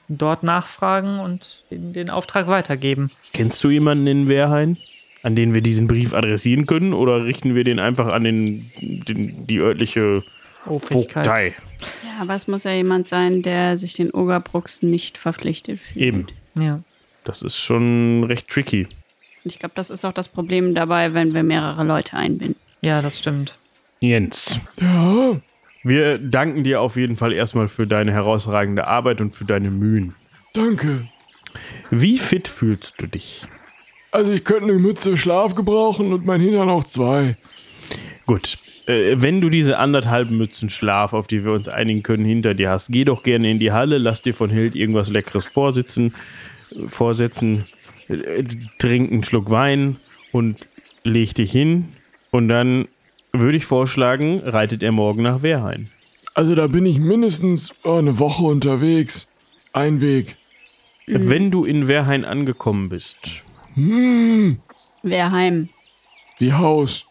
[0.09, 3.11] dort nachfragen und den, den Auftrag weitergeben.
[3.33, 4.77] Kennst du jemanden in Wehrhain,
[5.23, 6.93] an den wir diesen Brief adressieren können?
[6.93, 10.23] Oder richten wir den einfach an den, den, die örtliche
[10.65, 11.55] Vogtei?
[12.05, 15.97] Ja, aber es muss ja jemand sein, der sich den Ogerbrucks nicht verpflichtet fühlt.
[15.97, 16.27] Eben.
[16.59, 16.81] Ja.
[17.25, 18.87] Das ist schon recht tricky.
[19.45, 22.57] Und ich glaube, das ist auch das Problem dabei, wenn wir mehrere Leute einbinden.
[22.81, 23.57] Ja, das stimmt.
[24.01, 25.41] Jens, Ja,
[25.89, 30.15] wir danken dir auf jeden Fall erstmal für deine herausragende Arbeit und für deine Mühen.
[30.55, 31.09] danke.
[31.91, 33.47] Wie fit fühlst du dich?
[34.11, 37.37] Also ich könnte eine Mütze Schlaf gebrauchen und mein Hintern auch zwei.
[38.27, 42.55] Gut, äh, wenn du diese anderthalb Mützen Schlaf, auf die wir uns einigen können, hinter
[42.55, 46.15] dir hast, geh doch gerne in die Halle, lass dir von Hild irgendwas Leckeres vorsitzen,
[46.71, 47.67] äh, vorsetzen,
[48.09, 48.45] äh,
[48.79, 49.97] trink einen Schluck Wein
[50.33, 50.57] und
[51.05, 51.89] leg dich hin.
[52.31, 52.89] Und dann
[53.33, 55.89] würde ich vorschlagen, reitet er morgen nach Wehrhain.
[56.35, 59.31] Also da bin ich mindestens oh, eine Woche unterwegs.
[59.73, 60.37] Ein Weg.
[61.07, 63.43] Wenn du in Wehrhain angekommen bist,
[65.03, 65.69] Wehrheim.
[66.39, 67.05] Wie Haus.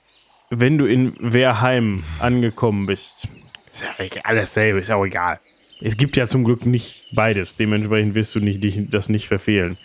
[0.49, 3.27] wenn du in Wehrheim angekommen bist,
[3.73, 5.39] ist ja alles dasselbe, ist auch egal.
[5.81, 9.77] Es gibt ja zum Glück nicht beides, dementsprechend wirst du nicht, dich, das nicht verfehlen.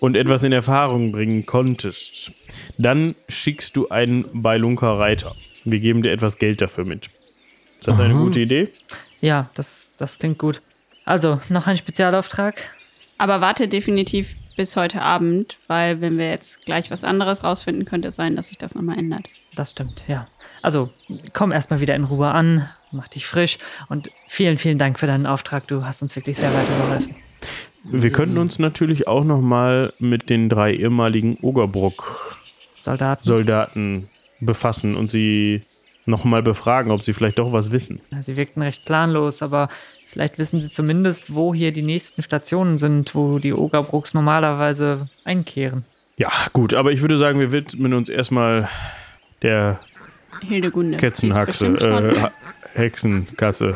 [0.00, 2.32] Und etwas in Erfahrung bringen konntest,
[2.76, 5.34] dann schickst du einen Beilunker Reiter.
[5.66, 7.10] Wir geben dir etwas Geld dafür mit.
[7.80, 8.68] Ist das eine gute Idee?
[9.20, 10.62] Ja, das, das klingt gut.
[11.04, 12.62] Also, noch ein Spezialauftrag?
[13.18, 18.08] Aber warte definitiv bis heute Abend, weil wenn wir jetzt gleich was anderes rausfinden, könnte
[18.08, 19.26] es sein, dass sich das nochmal ändert.
[19.54, 20.28] Das stimmt, ja.
[20.62, 20.90] Also,
[21.32, 25.26] komm erstmal wieder in Ruhe an, mach dich frisch und vielen, vielen Dank für deinen
[25.26, 25.66] Auftrag.
[25.66, 27.14] Du hast uns wirklich sehr weitergeholfen.
[27.84, 34.08] Wir könnten uns natürlich auch noch mal mit den drei ehemaligen Ogerbruck-Soldaten Soldaten.
[34.40, 35.62] Befassen und sie
[36.06, 38.00] noch mal befragen, ob sie vielleicht doch was wissen.
[38.10, 39.68] Ja, Sie wirkten recht planlos, aber
[40.08, 45.84] vielleicht wissen Sie zumindest, wo hier die nächsten Stationen sind, wo die Ogerbrucks normalerweise einkehren.
[46.16, 48.68] Ja, gut, aber ich würde sagen, wir widmen uns erstmal
[49.42, 49.80] der
[50.46, 50.96] Hildegunde.
[50.96, 52.28] Ketzenhaxe, äh,
[52.74, 53.74] Hexenkatze,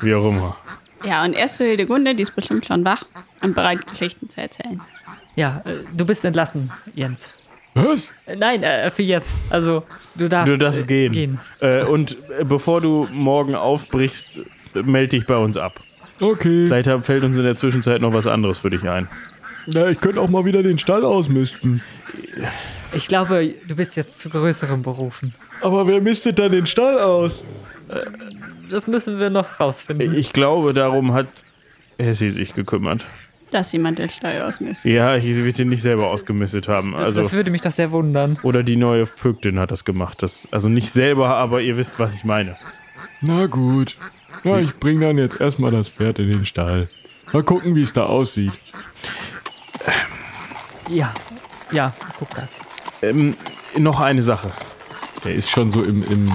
[0.00, 0.56] wie auch immer.
[1.04, 3.04] Ja, und erst zu Hildegunde, die ist bestimmt schon wach
[3.42, 4.80] und bereit, Geschichten zu erzählen.
[5.36, 7.30] Ja, du bist entlassen, Jens.
[7.74, 8.12] Was?
[8.26, 9.36] Äh, Nein, äh, für jetzt.
[9.50, 9.84] Also,
[10.14, 11.12] du darfst, Du darfst äh, gehen.
[11.12, 11.40] gehen.
[11.60, 14.40] Äh, und äh, bevor du morgen aufbrichst,
[14.74, 15.80] äh, melde dich bei uns ab.
[16.20, 16.66] Okay.
[16.68, 19.08] Vielleicht hab- fällt uns in der Zwischenzeit noch was anderes für dich ein.
[19.66, 21.80] Ja, ich könnte auch mal wieder den Stall ausmisten.
[22.92, 25.32] Ich glaube, du bist jetzt zu größerem berufen.
[25.62, 27.44] Aber wer mistet dann den Stall aus?
[28.70, 30.14] Das müssen wir noch rausfinden.
[30.16, 31.26] Ich glaube, darum hat
[31.98, 33.04] Hessi sich gekümmert.
[33.54, 34.84] Dass jemand den Stall ausmisst.
[34.84, 36.96] Ja, ich wird ihn nicht selber ausgemistet haben.
[36.96, 38.36] Also, das würde mich doch sehr wundern.
[38.42, 40.24] oder die neue Vögtin hat das gemacht.
[40.24, 42.56] Das, also nicht selber, aber ihr wisst, was ich meine.
[43.20, 43.96] Na gut.
[44.42, 46.88] Ja, ich bring dann jetzt erstmal das Pferd in den Stall.
[47.32, 48.50] Mal gucken, wie es da aussieht.
[50.90, 51.14] Ja,
[51.70, 52.58] ja, guck das.
[53.02, 53.36] Ähm,
[53.78, 54.50] noch eine Sache.
[55.24, 56.28] Der ist schon so im, im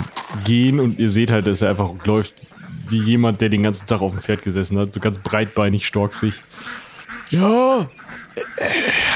[0.45, 2.33] Gehen und ihr seht halt, dass er einfach läuft
[2.87, 4.93] wie jemand, der den ganzen Tag auf dem Pferd gesessen hat.
[4.93, 6.35] So ganz breitbeinig, storksig.
[7.29, 7.87] Ja,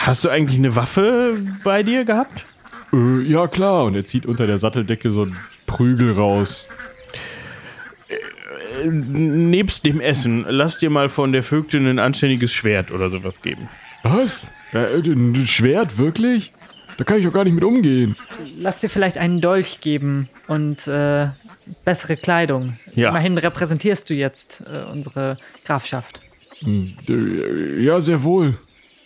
[0.01, 2.45] Hast du eigentlich eine Waffe bei dir gehabt?
[2.91, 3.86] äh, ja klar.
[3.86, 6.67] Und er zieht unter der Satteldecke so einen Prügel raus.
[8.84, 13.69] nebst dem Essen, lass dir mal von der Vögtin ein anständiges Schwert oder sowas geben.
[14.03, 14.51] Was?
[14.73, 16.51] Äh, ein Schwert, wirklich?
[16.97, 18.15] Da kann ich doch gar nicht mit umgehen.
[18.58, 21.27] Lass dir vielleicht einen Dolch geben und äh,
[21.86, 22.77] bessere Kleidung.
[22.93, 23.10] Ja.
[23.10, 26.21] Immerhin repräsentierst du jetzt äh, unsere Grafschaft.
[26.63, 26.93] Hm,
[27.82, 28.58] Ja, sehr wohl.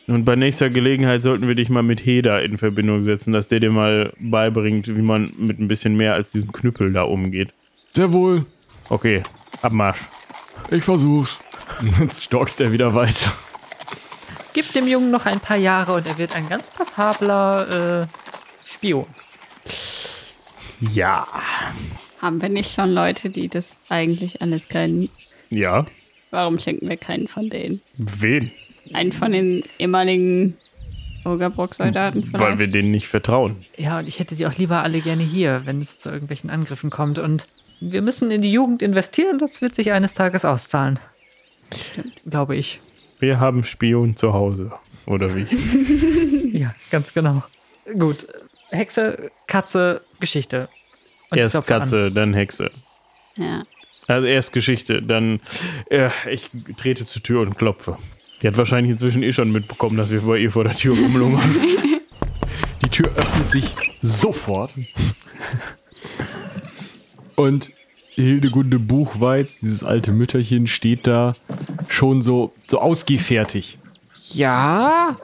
[0.08, 3.60] Und bei nächster Gelegenheit sollten wir dich mal mit Heda in Verbindung setzen, dass der
[3.60, 7.50] dir mal beibringt, wie man mit ein bisschen mehr als diesem Knüppel da umgeht.
[7.92, 8.46] Sehr wohl.
[8.90, 9.22] Okay,
[9.62, 10.00] Abmarsch.
[10.72, 11.38] Ich versuch's.
[12.00, 13.34] Jetzt storkst er wieder weiter.
[14.54, 18.08] Gib dem Jungen noch ein paar Jahre und er wird ein ganz passabler äh,
[18.66, 19.06] Spion.
[20.80, 21.28] Ja.
[22.22, 25.10] Haben wir nicht schon Leute, die das eigentlich alles können?
[25.50, 25.86] Ja.
[26.32, 27.82] Warum schenken wir keinen von denen?
[27.98, 28.52] Wen?
[28.94, 30.56] Einen von den ehemaligen
[31.26, 32.60] Ogerbrock-Soldaten Weil vielleicht?
[32.60, 33.58] wir denen nicht vertrauen.
[33.78, 36.90] Ja, und ich hätte sie auch lieber alle gerne hier, wenn es zu irgendwelchen Angriffen
[36.90, 37.20] kommt.
[37.20, 37.48] Und
[37.80, 41.00] wir müssen in die Jugend investieren, das wird sich eines Tages auszahlen.
[41.76, 42.14] Stimmt.
[42.26, 42.80] Glaube ich.
[43.20, 44.72] Wir haben Spion zu Hause.
[45.06, 45.46] Oder wie?
[46.58, 47.44] Ja, ganz genau.
[48.00, 48.26] Gut.
[48.72, 50.68] Hexe, Katze, Geschichte.
[51.30, 51.82] Und erst klopfe an.
[51.82, 52.72] Katze, dann Hexe.
[53.36, 53.64] Ja.
[54.08, 55.42] Also erst Geschichte, dann
[55.90, 57.98] äh, ich trete zur Tür und klopfe.
[58.42, 61.56] Die hat wahrscheinlich inzwischen eh schon mitbekommen, dass wir bei ihr vor der Tür rumlungern.
[62.84, 64.72] Die Tür öffnet sich sofort.
[67.36, 67.72] Und
[68.16, 71.36] Hildegunde Buchweiz, dieses alte Mütterchen, steht da
[71.88, 73.78] schon so, so ausgehfertig.
[74.34, 75.18] Ja,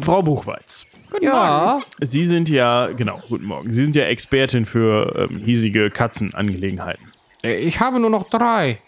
[0.00, 0.86] Frau Buchweiz,
[1.20, 1.80] ja.
[2.00, 3.72] Sie sind ja, genau, guten Morgen.
[3.72, 7.05] Sie sind ja Expertin für ähm, hiesige Katzenangelegenheiten.
[7.46, 8.78] Ich habe nur noch drei.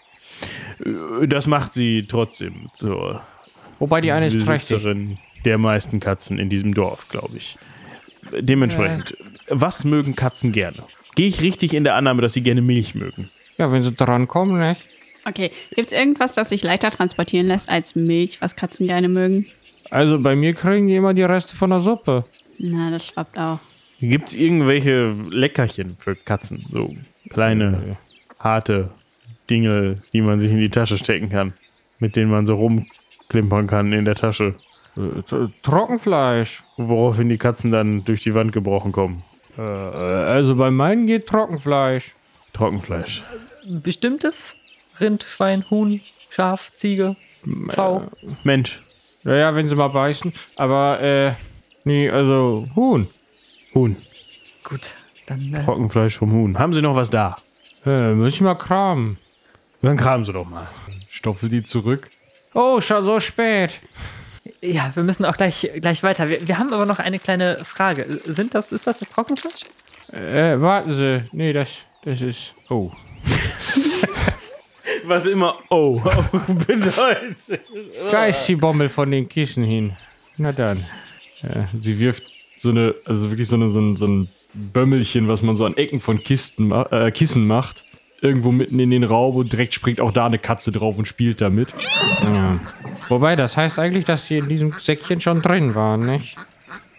[0.85, 3.23] Äh, Das macht Sie trotzdem zur
[3.79, 4.39] Wobei die eine ist.
[4.39, 7.57] Besitzerin der meisten Katzen in diesem Dorf, glaube ich.
[8.39, 9.17] Dementsprechend,
[9.49, 10.83] was mögen Katzen gerne?
[11.15, 13.31] Gehe ich richtig in der Annahme, dass sie gerne Milch mögen?
[13.57, 14.81] Ja, wenn sie drankommen, nicht?
[15.25, 15.51] Okay.
[15.75, 19.47] Gibt es irgendwas, das sich leichter transportieren lässt als Milch, was Katzen gerne mögen?
[19.91, 22.25] Also bei mir kriegen die immer die Reste von der Suppe.
[22.59, 23.59] Na, das schwappt auch.
[24.01, 26.65] Gibt es irgendwelche Leckerchen für Katzen?
[26.71, 26.95] So
[27.31, 27.97] kleine,
[28.39, 28.91] harte
[29.51, 31.55] Dinge, die man sich in die Tasche stecken kann,
[31.99, 34.55] mit denen man so rumklimpern kann in der Tasche,
[34.97, 35.23] Äh,
[35.63, 36.63] Trockenfleisch.
[36.77, 39.23] woraufhin die Katzen dann durch die Wand gebrochen kommen.
[39.57, 42.13] Äh, also bei meinen geht Trockenfleisch.
[42.53, 43.23] Trockenfleisch.
[43.65, 44.55] Bestimmtes?
[45.01, 47.15] Rind, Schwein, Huhn, Schaf, Ziege,
[47.69, 48.03] Pfau.
[48.43, 48.83] Mensch,
[49.23, 50.33] Naja, wenn sie mal beißen.
[50.57, 51.33] Aber, äh,
[51.85, 53.07] nee, also Huhn.
[53.75, 53.97] Huhn.
[54.65, 54.95] Gut,
[55.27, 56.59] dann äh, Trockenfleisch vom Huhn.
[56.59, 57.37] Haben Sie noch was da?
[57.89, 59.17] Äh, muss ich mal kramen.
[59.81, 60.69] Dann kramen Sie doch mal.
[61.11, 62.11] Stoffel die zurück.
[62.53, 63.81] Oh, schon so spät.
[64.61, 66.29] ja, wir müssen auch gleich, gleich weiter.
[66.29, 68.21] Wir, wir haben aber noch eine kleine Frage.
[68.25, 69.63] Sind das, ist das das Trockenfleisch?
[70.13, 71.25] Äh, warten Sie.
[71.33, 71.69] Nee, das,
[72.05, 72.55] das ist.
[72.69, 72.91] Oh.
[75.05, 76.29] Was immer oh auch
[76.67, 77.61] bedeutet.
[78.11, 79.97] Da ist die Bommel von den Kissen hin.
[80.37, 80.85] Na dann.
[81.43, 82.25] Äh, sie wirft
[82.59, 84.29] so eine, also wirklich so, eine, so, ein, so ein
[84.73, 87.85] Bömmelchen, was man so an Ecken von Kisten, äh, Kissen macht,
[88.21, 91.41] irgendwo mitten in den Raum und direkt springt auch da eine Katze drauf und spielt
[91.41, 91.69] damit.
[92.23, 92.61] Ja.
[93.09, 96.37] Wobei, das heißt eigentlich, dass sie in diesem Säckchen schon drin waren, nicht?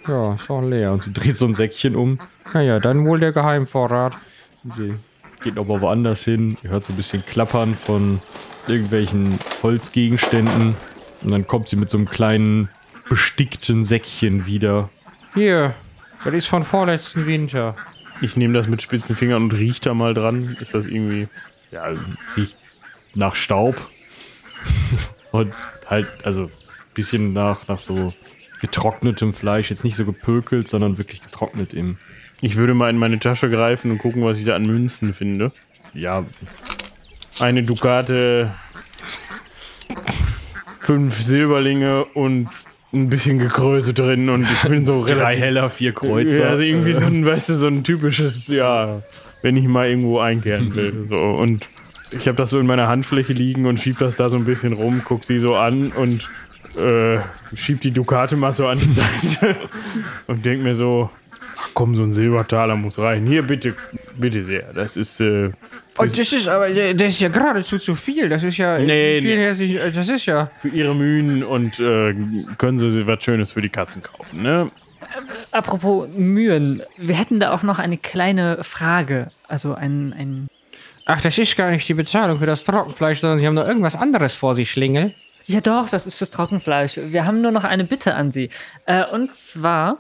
[0.08, 0.94] Ja, ist auch leer.
[0.94, 2.20] Und sie dreht so ein Säckchen um.
[2.54, 4.18] Naja, dann wohl der Geheimvorrat.
[4.64, 4.94] Und sie
[5.44, 6.58] geht nochmal woanders hin.
[6.64, 8.20] Ihr hört so ein bisschen Klappern von
[8.68, 10.76] irgendwelchen Holzgegenständen.
[11.22, 12.70] Und dann kommt sie mit so einem kleinen
[13.10, 14.90] bestickten Säckchen wieder.
[15.34, 15.76] Hier,
[16.24, 17.76] das ist von vorletzten Winter.
[18.22, 20.58] Ich nehme das mit spitzen Fingern und riech da mal dran.
[20.60, 21.28] Ist das irgendwie.
[21.72, 21.94] Ja,
[22.36, 22.58] riecht
[23.16, 23.76] nach Staub.
[25.32, 25.54] und
[25.88, 26.52] halt, also ein
[26.94, 28.14] bisschen nach, nach so
[28.62, 29.70] getrocknetem Fleisch.
[29.70, 31.98] Jetzt nicht so gepökelt, sondern wirklich getrocknet im.
[32.42, 35.52] Ich würde mal in meine Tasche greifen und gucken, was ich da an Münzen finde.
[35.94, 36.26] Ja,
[37.40, 38.54] Eine Dukate,
[40.80, 42.50] fünf Silberlinge und
[42.92, 45.42] ein bisschen Gekröse drin und ich bin so drei relativ.
[45.42, 46.44] Heller, vier Kreuzer.
[46.44, 49.02] Ja, also irgendwie so ein, weißt du, so ein typisches, ja,
[49.42, 51.06] wenn ich mal irgendwo einkehren will.
[51.08, 51.18] So.
[51.18, 51.70] Und
[52.12, 54.74] ich habe das so in meiner Handfläche liegen und schieb das da so ein bisschen
[54.74, 56.28] rum, guck sie so an und
[56.78, 57.20] äh,
[57.56, 58.92] schieb die Dukate mal so an die
[59.38, 59.56] Seite
[60.28, 61.10] und denk mir so,
[61.58, 63.28] ach komm, so ein Silbertaler muss rein.
[63.28, 63.76] Hier, bitte,
[64.18, 64.74] bitte sehr.
[64.74, 65.52] Das ist, äh,
[66.00, 68.30] Und das ist aber, das ist ja geradezu zu viel.
[68.30, 69.76] Das ist ja Nee, viel nee.
[69.78, 70.50] äh, das ist ja.
[70.58, 72.16] für ihre Mühen und äh,
[72.58, 74.72] können sie was Schönes für die Katzen kaufen, ne?
[75.52, 79.28] Apropos Mühen, wir hätten da auch noch eine kleine Frage.
[79.48, 80.48] Also ein, ein
[81.06, 83.96] Ach, das ist gar nicht die Bezahlung für das Trockenfleisch, sondern sie haben noch irgendwas
[83.96, 85.14] anderes vor sich, Schlingel.
[85.48, 86.98] Ja, doch, das ist fürs Trockenfleisch.
[86.98, 88.52] Wir haben nur noch eine Bitte an Sie.
[88.86, 89.98] Äh, und zwar,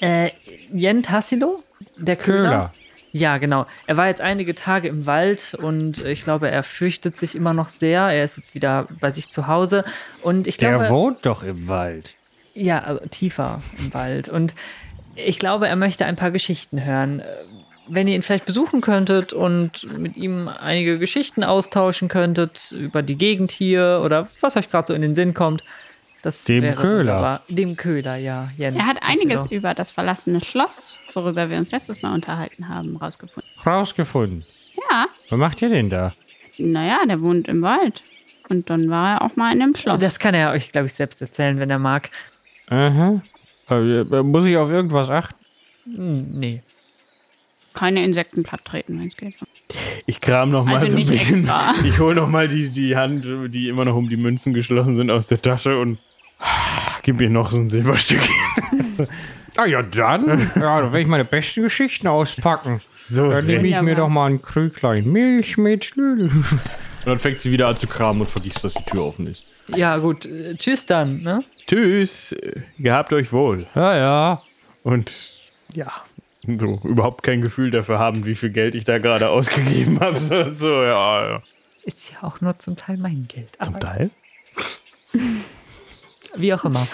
[0.00, 0.30] äh,
[0.72, 1.64] Jen Tassilo,
[1.96, 2.74] der Köhler, Köhler.
[3.12, 3.66] Ja, genau.
[3.86, 7.68] Er war jetzt einige Tage im Wald und ich glaube, er fürchtet sich immer noch
[7.68, 8.00] sehr.
[8.08, 9.84] Er ist jetzt wieder bei sich zu Hause
[10.22, 12.14] und ich Der glaube, wohnt doch im Wald.
[12.54, 14.54] ja, also tiefer im Wald und
[15.14, 17.20] ich glaube, er möchte ein paar Geschichten hören.
[17.20, 17.24] Äh,
[17.88, 23.16] Wenn ihr ihn vielleicht besuchen könntet und mit ihm einige Geschichten austauschen könntet über die
[23.16, 25.64] Gegend hier oder was euch gerade so in den Sinn kommt,
[26.22, 26.98] das Dem wäre Köhler.
[26.98, 27.42] wunderbar.
[27.48, 28.50] Dem Köhler, ja.
[28.56, 32.96] Jen, Er hat einiges über das verlassene Schloss, worüber wir uns letztes Mal unterhalten haben,
[32.96, 33.50] rausgefunden.
[33.66, 34.44] Rausgefunden.
[34.90, 36.12] Ja, Was macht ihr denn da?
[36.58, 38.02] naja, der wohnt im Wald.
[38.48, 39.98] Und dann war er auch mal in einem Schloss.
[40.00, 42.10] Das kann er euch, glaube ich, selbst erzählen, wenn er mag.
[42.68, 43.22] Aha.
[43.70, 45.36] Äh, Muss ich auf irgendwas achten?
[45.84, 46.62] Hm, Nee.
[47.74, 49.34] Keine Insekten platt treten, wenn es geht.
[50.04, 51.36] Ich kram noch mal Also so ein nicht bisschen.
[51.48, 51.72] extra.
[51.86, 55.10] Ich hole noch mal die, die Hand, die immer noch um die Münzen geschlossen sind,
[55.10, 55.98] aus der Tasche und
[57.02, 58.20] gib mir noch so ein Silberstück.
[59.54, 60.50] Ah ja, dann.
[60.56, 62.80] ja, dann werde ich meine besten Geschichten auspacken.
[63.10, 65.94] So, Dann nehme ich mir doch mal ein Krüglein Milch mit.
[65.94, 66.44] Und
[67.04, 69.44] dann fängt sie wieder an zu kramen und vergisst, dass die Tür offen ist.
[69.68, 70.24] Ja, gut.
[70.24, 71.44] Äh, tschüss dann, ne?
[71.66, 72.34] Tschüss,
[72.78, 73.66] gehabt euch wohl.
[73.74, 74.42] Ja, ja.
[74.82, 75.14] Und
[75.74, 75.92] ja,
[76.46, 80.16] so überhaupt kein Gefühl dafür haben, wie viel Geld ich da gerade ausgegeben habe.
[80.18, 81.42] So, so ja, ja.
[81.84, 83.50] Ist ja auch nur zum Teil mein Geld.
[83.62, 84.10] Zum aber Teil.
[86.34, 86.86] Wie auch immer.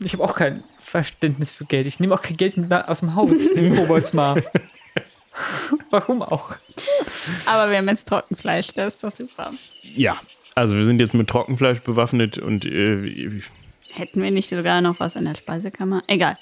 [0.00, 1.86] Ich habe auch kein Verständnis für Geld.
[1.86, 4.40] Ich nehme auch kein Geld mit nach- aus dem Haus im Koboldsmar.
[5.90, 6.54] Warum auch?
[7.46, 9.52] Aber wir haben jetzt Trockenfleisch, das ist doch super.
[9.82, 10.18] Ja,
[10.54, 13.40] also wir sind jetzt mit Trockenfleisch bewaffnet und äh,
[13.92, 16.02] Hätten wir nicht sogar noch was in der Speisekammer?
[16.06, 16.38] Egal.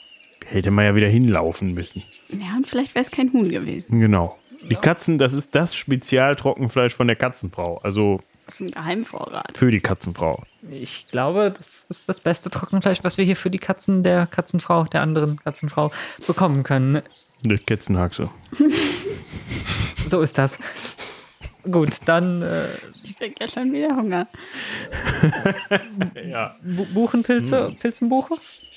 [0.46, 2.02] hätte man ja wieder hinlaufen müssen.
[2.28, 4.00] Ja, und vielleicht wäre es kein Huhn gewesen.
[4.00, 4.37] Genau.
[4.70, 7.78] Die Katzen, das ist das Spezial-Trockenfleisch von der Katzenfrau.
[7.82, 9.57] Also Das ist ein Geheimvorrat.
[9.57, 10.42] für die Katzenfrau.
[10.70, 14.85] Ich glaube, das ist das beste Trockenfleisch, was wir hier für die Katzen der Katzenfrau,
[14.85, 15.90] der anderen Katzenfrau
[16.26, 17.02] bekommen können.
[17.42, 18.30] Durch Ketzenhaxe.
[20.07, 20.59] So ist das.
[21.62, 22.66] Gut, dann äh,
[23.02, 24.28] Ich krieg ja schon wieder Hunger.
[26.28, 26.57] Ja.
[26.62, 28.37] Bu Buchenpilze, Pilzenbuche?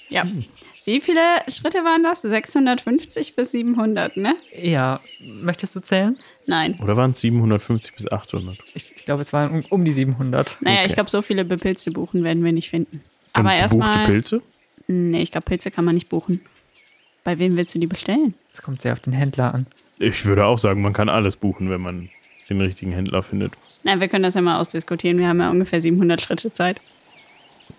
[0.10, 0.26] Ja.
[0.88, 1.20] Wie viele
[1.50, 2.22] Schritte waren das?
[2.22, 4.36] 650 bis 700, ne?
[4.58, 6.18] Ja, möchtest du zählen?
[6.46, 6.80] Nein.
[6.82, 8.58] Oder waren es 750 bis 800?
[8.74, 10.56] Ich, ich glaube, es waren um, um die 700.
[10.62, 10.86] Naja, Okay.
[10.88, 13.02] ich glaube, so viele bepilzte Buchen werden wir nicht finden.
[13.34, 14.06] Aber erstmal.
[14.06, 14.42] Pilze?
[14.88, 16.40] Nee, ich glaube, Pilze kann man nicht buchen.
[17.26, 18.34] Bei wem willst du die bestellen?
[18.54, 19.68] Es kommt sehr auf den Händler an.
[20.00, 22.08] Ich würde auch sagen, man kann alles buchen, wenn man
[22.50, 23.52] den richtigen Händler findet.
[23.84, 25.18] Na, wir können das ja mal ausdiskutieren.
[25.18, 26.80] Wir haben ja ungefähr 700 Schritte Zeit.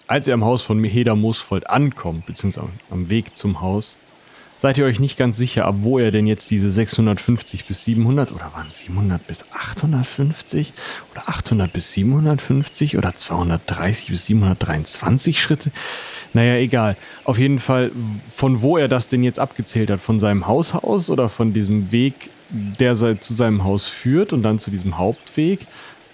[0.09, 3.99] Als ihr am Haus von Heda Moosfold ankommt, beziehungsweise am Weg zum Haus,
[4.57, 8.33] seid ihr euch nicht ganz sicher, ab wo er denn jetzt diese 650 bis 700
[8.33, 10.73] oder waren es 700 bis 850
[11.13, 15.71] oder 800 bis 750 oder 230 bis 723 Schritte.
[16.33, 16.97] Naja, egal.
[17.25, 17.93] Auf jeden Fall,
[18.35, 21.93] von wo er das denn jetzt abgezählt hat, von seinem Haus aus oder von diesem
[21.93, 25.67] Weg, der zu seinem Haus führt und dann zu diesem Hauptweg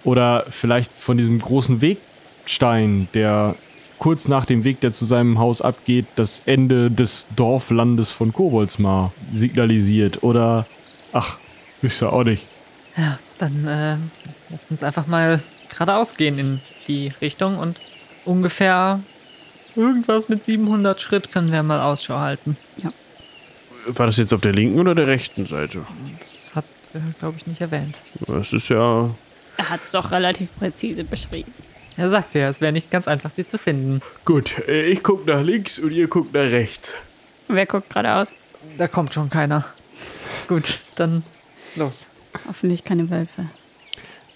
[0.02, 3.54] oder vielleicht von diesem großen Wegstein, der
[3.98, 9.12] kurz nach dem Weg, der zu seinem Haus abgeht, das Ende des Dorflandes von Koboldsmar
[9.32, 10.22] signalisiert.
[10.22, 10.66] Oder,
[11.12, 11.38] ach,
[11.82, 12.46] wisst ihr auch nicht.
[12.96, 13.96] Ja, dann äh,
[14.50, 17.80] lass uns einfach mal geradeaus gehen in die Richtung und
[18.24, 19.00] ungefähr
[19.74, 22.56] irgendwas mit 700 Schritt können wir mal Ausschau halten.
[23.86, 25.84] War das jetzt auf der linken oder der rechten Seite?
[26.20, 26.64] Das hat,
[27.18, 28.00] glaube ich, nicht erwähnt.
[28.26, 29.10] Das ist ja.
[29.56, 31.52] Er hat es doch relativ präzise beschrieben.
[31.96, 34.02] Er sagte ja, es wäre nicht ganz einfach, sie zu finden.
[34.24, 36.96] Gut, äh, ich gucke nach links und ihr guckt nach rechts.
[37.48, 38.34] Wer guckt geradeaus?
[38.78, 39.64] Da kommt schon keiner.
[40.48, 41.22] Gut, dann
[41.76, 42.06] los.
[42.48, 43.46] Hoffentlich keine Wölfe.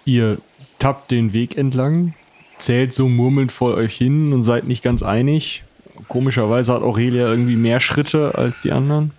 [0.04, 0.38] Ihr
[0.78, 2.14] tappt den Weg entlang,
[2.58, 5.64] zählt so murmelnd vor euch hin und seid nicht ganz einig.
[6.06, 9.12] Komischerweise hat Aurelia irgendwie mehr Schritte als die anderen.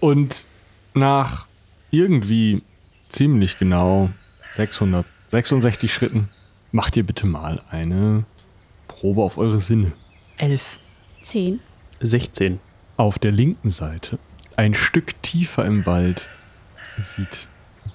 [0.00, 0.44] Und
[0.92, 1.46] nach
[1.90, 2.62] irgendwie
[3.08, 4.10] ziemlich genau
[4.54, 6.28] 666 Schritten
[6.78, 8.24] macht ihr bitte mal eine
[8.86, 9.94] Probe auf eure Sinne.
[10.36, 10.78] Elf.
[11.22, 11.58] Zehn.
[11.98, 12.60] 16.
[12.96, 14.20] Auf der linken Seite,
[14.54, 16.28] ein Stück tiefer im Wald,
[16.96, 17.48] sieht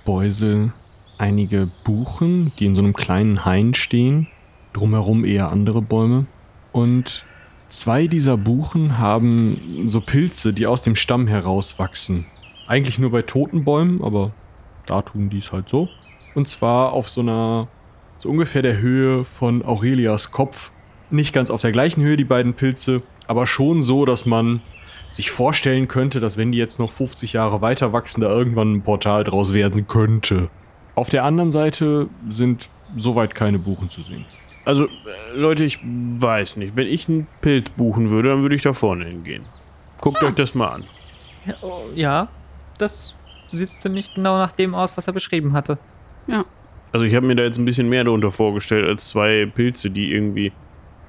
[0.03, 0.73] Beusel
[1.17, 4.27] einige Buchen, die in so einem kleinen Hain stehen.
[4.73, 6.25] Drumherum eher andere Bäume.
[6.73, 7.23] Und
[7.69, 12.25] zwei dieser Buchen haben so Pilze, die aus dem Stamm herauswachsen.
[12.67, 14.33] Eigentlich nur bei toten Bäumen, aber
[14.87, 15.87] da tun die es halt so.
[16.35, 17.69] Und zwar auf so einer,
[18.23, 20.71] so ungefähr der Höhe von Aurelias Kopf.
[21.11, 24.61] Nicht ganz auf der gleichen Höhe, die beiden Pilze, aber schon so, dass man
[25.11, 28.83] sich vorstellen könnte, dass wenn die jetzt noch 50 Jahre weiter wachsen, da irgendwann ein
[28.83, 30.49] Portal draus werden könnte.
[30.95, 34.25] Auf der anderen Seite sind soweit keine Buchen zu sehen.
[34.63, 34.89] Also, äh,
[35.35, 36.77] Leute, ich weiß nicht.
[36.77, 39.43] Wenn ich einen Pilz buchen würde, dann würde ich da vorne hingehen.
[39.99, 40.85] Guckt euch das mal an.
[41.45, 42.29] Ja, oh, ja.
[42.77, 43.15] das
[43.51, 45.77] sieht ziemlich genau nach dem aus, was er beschrieben hatte.
[46.27, 46.45] Ja.
[46.93, 50.13] Also ich habe mir da jetzt ein bisschen mehr darunter vorgestellt als zwei Pilze, die
[50.13, 50.53] irgendwie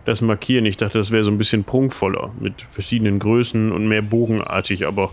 [0.06, 0.64] das markieren.
[0.64, 5.10] Ich dachte, das wäre so ein bisschen prunkvoller mit verschiedenen Größen und mehr bogenartig, aber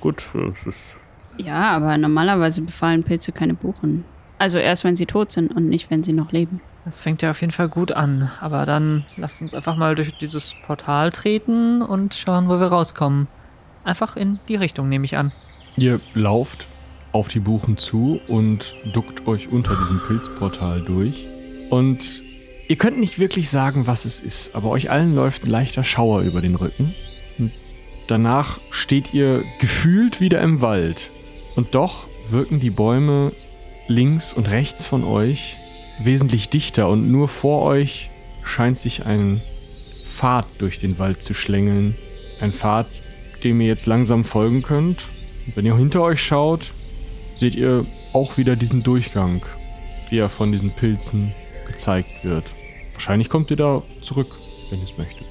[0.00, 0.96] gut, es ist
[1.38, 4.04] Ja, aber normalerweise befallen Pilze keine Buchen.
[4.38, 6.60] Also erst, wenn sie tot sind und nicht, wenn sie noch leben.
[6.84, 8.30] Das fängt ja auf jeden Fall gut an.
[8.40, 13.26] Aber dann lasst uns einfach mal durch dieses Portal treten und schauen, wo wir rauskommen.
[13.84, 15.32] Einfach in die Richtung, nehme ich an.
[15.76, 16.68] Ihr lauft
[17.12, 21.26] auf die Buchen zu und duckt euch unter diesem Pilzportal durch.
[21.70, 22.22] Und
[22.68, 26.22] ihr könnt nicht wirklich sagen, was es ist, aber euch allen läuft ein leichter Schauer
[26.22, 26.94] über den Rücken.
[27.38, 27.52] Und
[28.06, 31.10] danach steht ihr gefühlt wieder im Wald.
[31.56, 33.32] Und doch wirken die Bäume
[33.88, 35.56] links und rechts von euch
[36.02, 38.08] wesentlich dichter und nur vor euch
[38.42, 39.42] scheint sich ein
[40.06, 41.94] Pfad durch den Wald zu schlängeln.
[42.40, 42.86] Ein Pfad,
[43.44, 45.04] dem ihr jetzt langsam folgen könnt.
[45.46, 46.72] Und wenn ihr hinter euch schaut,
[47.40, 49.42] seht ihr auch wieder diesen Durchgang,
[50.10, 51.32] wie er von diesen Pilzen
[51.66, 52.44] gezeigt wird.
[52.92, 54.28] Wahrscheinlich kommt ihr da zurück,
[54.68, 55.26] wenn ihr es möchtet.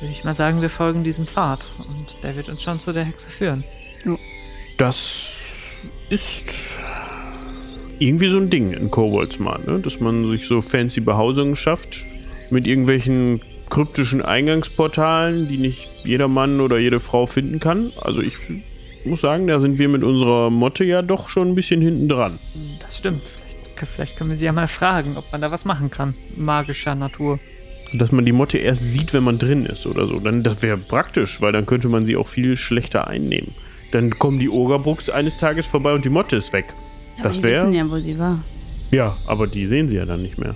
[0.00, 1.70] Würde ich mal sagen, wir folgen diesem Pfad.
[1.78, 3.62] Und der wird uns schon zu der Hexe führen.
[4.78, 6.76] Das ist
[8.00, 9.80] irgendwie so ein Ding in Koboldsmal, ne?
[9.80, 12.04] dass man sich so fancy Behausungen schafft
[12.50, 17.92] mit irgendwelchen kryptischen Eingangsportalen, die nicht jeder Mann oder jede Frau finden kann.
[18.00, 18.36] Also ich
[19.08, 22.38] muss sagen, da sind wir mit unserer Motte ja doch schon ein bisschen hinten dran.
[22.80, 23.22] Das stimmt.
[23.76, 26.14] Vielleicht, vielleicht können wir sie ja mal fragen, ob man da was machen kann.
[26.36, 27.38] Magischer Natur.
[27.94, 30.18] Dass man die Motte erst sieht, wenn man drin ist oder so.
[30.20, 33.54] Dann, das wäre praktisch, weil dann könnte man sie auch viel schlechter einnehmen.
[33.92, 36.66] Dann kommen die Ogerbrooks eines Tages vorbei und die Motte ist weg.
[37.14, 38.42] Aber Das die wär- wissen ja, wo sie war.
[38.90, 40.54] Ja, aber die sehen sie ja dann nicht mehr.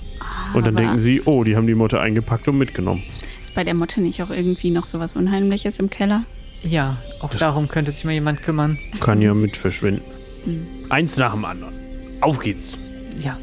[0.55, 3.03] Und dann denken sie, oh, die haben die Motte eingepackt und mitgenommen.
[3.43, 6.25] Ist bei der Motte nicht auch irgendwie noch so was Unheimliches im Keller?
[6.63, 8.79] Ja, auch darum könnte sich mal jemand kümmern.
[9.01, 10.03] Kann ja mit verschwinden.
[10.91, 11.75] Eins nach dem anderen.
[12.21, 12.79] Auf geht's.
[13.19, 13.37] Ja,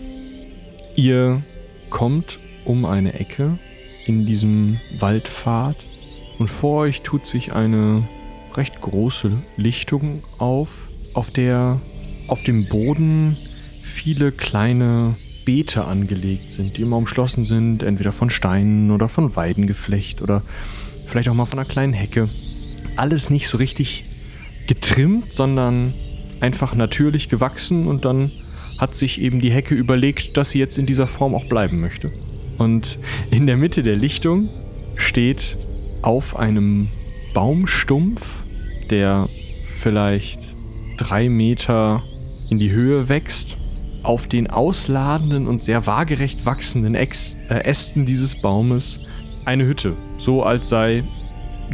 [0.99, 1.41] Ihr
[1.89, 3.57] kommt um eine Ecke
[4.05, 5.77] in diesem Waldpfad
[6.39, 8.05] und vor euch tut sich eine
[8.55, 11.79] recht große Lichtung auf, auf der
[12.27, 13.37] auf dem Boden
[13.81, 15.15] viele kleine
[15.45, 20.41] Beete angelegt sind, die immer umschlossen sind, entweder von Steinen oder von Weidengeflecht oder
[21.07, 22.27] vielleicht auch mal von einer kleinen Hecke.
[22.95, 24.05] Alles nicht so richtig
[24.67, 25.93] getrimmt, sondern
[26.39, 28.31] einfach natürlich gewachsen und dann
[28.77, 32.11] hat sich eben die Hecke überlegt, dass sie jetzt in dieser Form auch bleiben möchte.
[32.57, 32.97] Und
[33.31, 34.49] in der Mitte der Lichtung
[34.95, 35.57] steht
[36.01, 36.89] auf einem
[37.33, 38.43] Baumstumpf,
[38.89, 39.27] der
[39.65, 40.55] vielleicht
[40.97, 42.03] drei Meter
[42.49, 43.57] in die Höhe wächst,
[44.03, 49.01] auf den ausladenden und sehr waagerecht wachsenden Ex äh, Ästen dieses Baumes
[49.45, 49.95] eine Hütte.
[50.17, 51.03] So als sei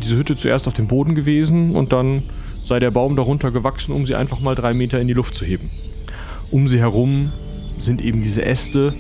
[0.02, 2.24] diese Hütte zuerst auf dem Boden gewesen und dann
[2.64, 5.46] sei der Baum darunter gewachsen, um sie einfach mal drei Meter in die Luft zu
[5.46, 5.70] heben.
[6.52, 7.32] Um sie herum
[7.78, 8.94] sind eben diese Äste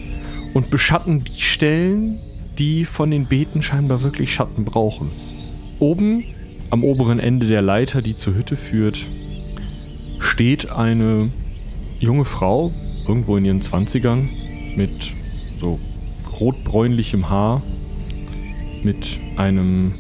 [0.54, 2.20] und beschatten die Stellen,
[2.58, 5.12] die von den Beeten scheinbar wirklich Schatten brauchen.
[5.80, 6.24] Oben,
[6.70, 9.04] am oberen Ende der Leiter, die zur Hütte führt,
[10.20, 11.30] steht eine
[12.00, 12.72] junge Frau,
[13.08, 14.30] irgendwo in ihren Zwanzigern,
[14.76, 15.14] mit
[15.60, 15.80] so
[16.40, 17.62] rotbräunlichem Haar,
[18.84, 19.94] mit einem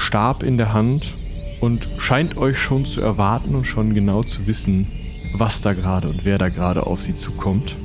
[0.00, 1.14] Stab in der Hand
[1.60, 4.86] und scheint euch schon zu erwarten und schon genau zu wissen,
[5.34, 7.76] was da gerade und wer da gerade auf sie zukommt.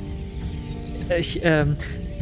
[1.16, 1.76] ich ähm,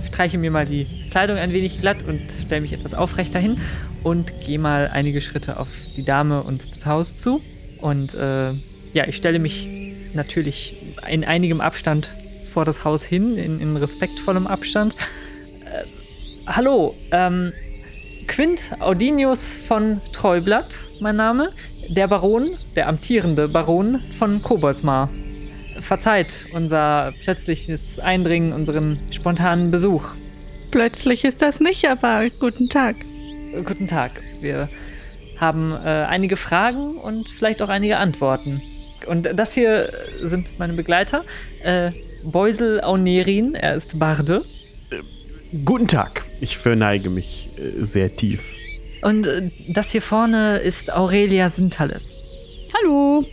[0.04, 3.58] streiche mir mal die Kleidung ein wenig glatt und stelle mich etwas aufrechter hin
[4.02, 7.40] und gehe mal einige Schritte auf die Dame und das Haus zu.
[7.80, 8.50] Und äh,
[8.92, 9.68] ja, ich stelle mich
[10.12, 10.76] natürlich
[11.08, 12.14] in einigem Abstand
[12.52, 14.94] vor das Haus hin, in, in respektvollem Abstand.
[15.64, 15.84] Äh,
[16.46, 17.52] hallo, ähm,
[18.26, 21.50] Quint Audinius von Treublatt, mein Name.
[21.88, 25.10] Der Baron, der amtierende Baron von Koboldsmar.
[25.80, 30.14] Verzeiht unser plötzliches Eindringen, unseren spontanen Besuch.
[30.70, 32.96] Plötzlich ist das nicht, aber guten Tag.
[33.52, 34.12] Äh, Guten Tag.
[34.40, 34.68] Wir
[35.38, 38.62] haben äh, einige Fragen und vielleicht auch einige Antworten.
[39.06, 41.24] Und das hier sind meine Begleiter.
[41.62, 41.92] Äh,
[42.24, 44.44] Beusel Aunerin, er ist Barde.
[45.64, 46.23] Guten Tag.
[46.44, 48.52] Ich verneige mich äh, sehr tief.
[49.00, 52.18] Und äh, das hier vorne ist Aurelia Sintales.
[52.76, 53.24] Hallo.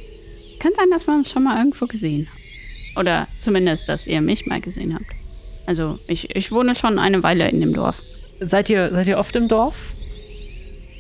[0.60, 3.02] Kann sein, dass wir uns schon mal irgendwo gesehen haben.
[3.02, 5.08] Oder zumindest, dass ihr mich mal gesehen habt.
[5.66, 8.02] Also, ich, ich wohne schon eine Weile in dem Dorf.
[8.40, 9.94] Seid ihr, seid ihr oft im Dorf?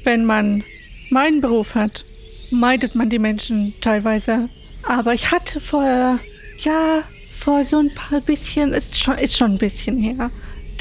[0.03, 0.65] Wenn man
[1.11, 2.03] meinen Beruf hat,
[2.49, 4.49] meidet man die Menschen teilweise.
[4.83, 6.19] Aber ich hatte vor,
[6.57, 10.29] ja, vor so ein paar bisschen, ist schon, ist schon ein bisschen her.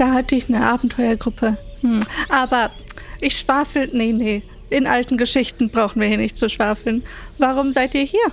[0.01, 1.59] Da hatte ich eine Abenteuergruppe.
[1.82, 2.01] Hm.
[2.30, 2.70] Aber
[3.20, 4.42] ich schwafel, nee, nee.
[4.70, 7.03] In alten Geschichten brauchen wir hier nicht zu schwafeln.
[7.36, 8.32] Warum seid ihr hier?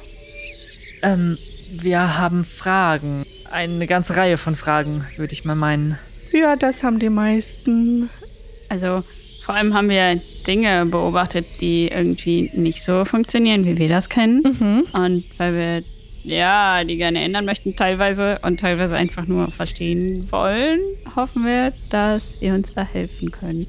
[1.02, 1.38] Ähm,
[1.70, 3.26] wir haben Fragen.
[3.52, 6.00] Eine ganze Reihe von Fragen, würde ich mal meinen.
[6.32, 8.10] Ja, das haben die meisten.
[8.70, 9.04] Also
[9.44, 14.86] vor allem haben wir Dinge beobachtet, die irgendwie nicht so funktionieren, wie wir das kennen.
[14.94, 15.84] Und weil wir
[16.28, 20.80] ja die gerne ändern möchten teilweise und teilweise einfach nur verstehen wollen,
[21.16, 23.68] hoffen wir, dass ihr uns da helfen könnt.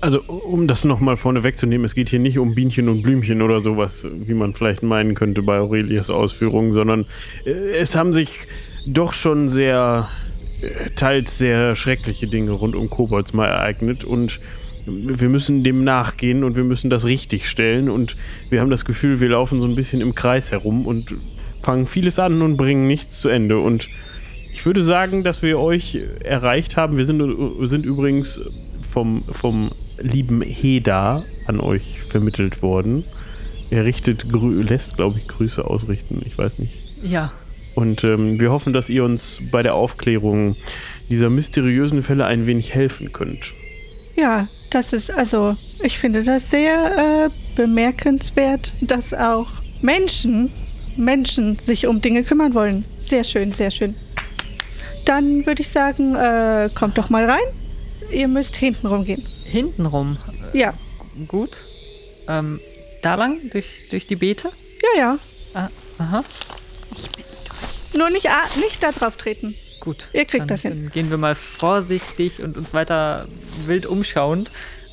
[0.00, 3.60] Also, um das nochmal vorne wegzunehmen, es geht hier nicht um Bienchen und Blümchen oder
[3.60, 7.06] sowas, wie man vielleicht meinen könnte bei Aurelias Ausführungen, sondern
[7.44, 8.46] äh, es haben sich
[8.86, 10.08] doch schon sehr,
[10.60, 14.40] äh, teils sehr schreckliche Dinge rund um Kobolds mal ereignet und
[14.86, 18.16] wir müssen dem nachgehen und wir müssen das richtig stellen und
[18.50, 21.12] wir haben das Gefühl, wir laufen so ein bisschen im Kreis herum und
[21.66, 23.88] fangen vieles an und bringen nichts zu Ende und
[24.52, 26.96] ich würde sagen, dass wir euch erreicht haben.
[26.96, 27.20] Wir sind,
[27.62, 28.40] sind übrigens
[28.88, 33.04] vom, vom lieben Heda an euch vermittelt worden.
[33.68, 36.22] Er richtet, lässt, glaube ich, Grüße ausrichten.
[36.24, 36.78] Ich weiß nicht.
[37.02, 37.32] Ja.
[37.74, 40.54] Und ähm, wir hoffen, dass ihr uns bei der Aufklärung
[41.10, 43.54] dieser mysteriösen Fälle ein wenig helfen könnt.
[44.14, 49.48] Ja, das ist also, ich finde das sehr äh, bemerkenswert, dass auch
[49.82, 50.50] Menschen,
[50.96, 52.84] Menschen sich um Dinge kümmern wollen.
[52.98, 53.94] Sehr schön, sehr schön.
[55.04, 57.46] Dann würde ich sagen, äh, kommt doch mal rein.
[58.10, 59.24] Ihr müsst hinten rumgehen.
[59.44, 60.16] Hintenrum.
[60.52, 60.74] Ja,
[61.28, 61.62] Gut.
[62.28, 62.60] Ähm,
[63.02, 63.50] da lang?
[63.50, 64.52] Durch, durch die Beete?
[64.82, 65.18] ja, ja.
[65.54, 65.68] Ah,
[65.98, 66.22] aha.
[67.96, 69.54] Nur nicht, ah, nicht da drauf treten.
[69.80, 70.08] Gut.
[70.12, 70.82] Ihr kriegt dann, das hin.
[70.82, 73.26] Dann gehen wir mal vorsichtig und uns weiter
[73.66, 74.50] wild umschauend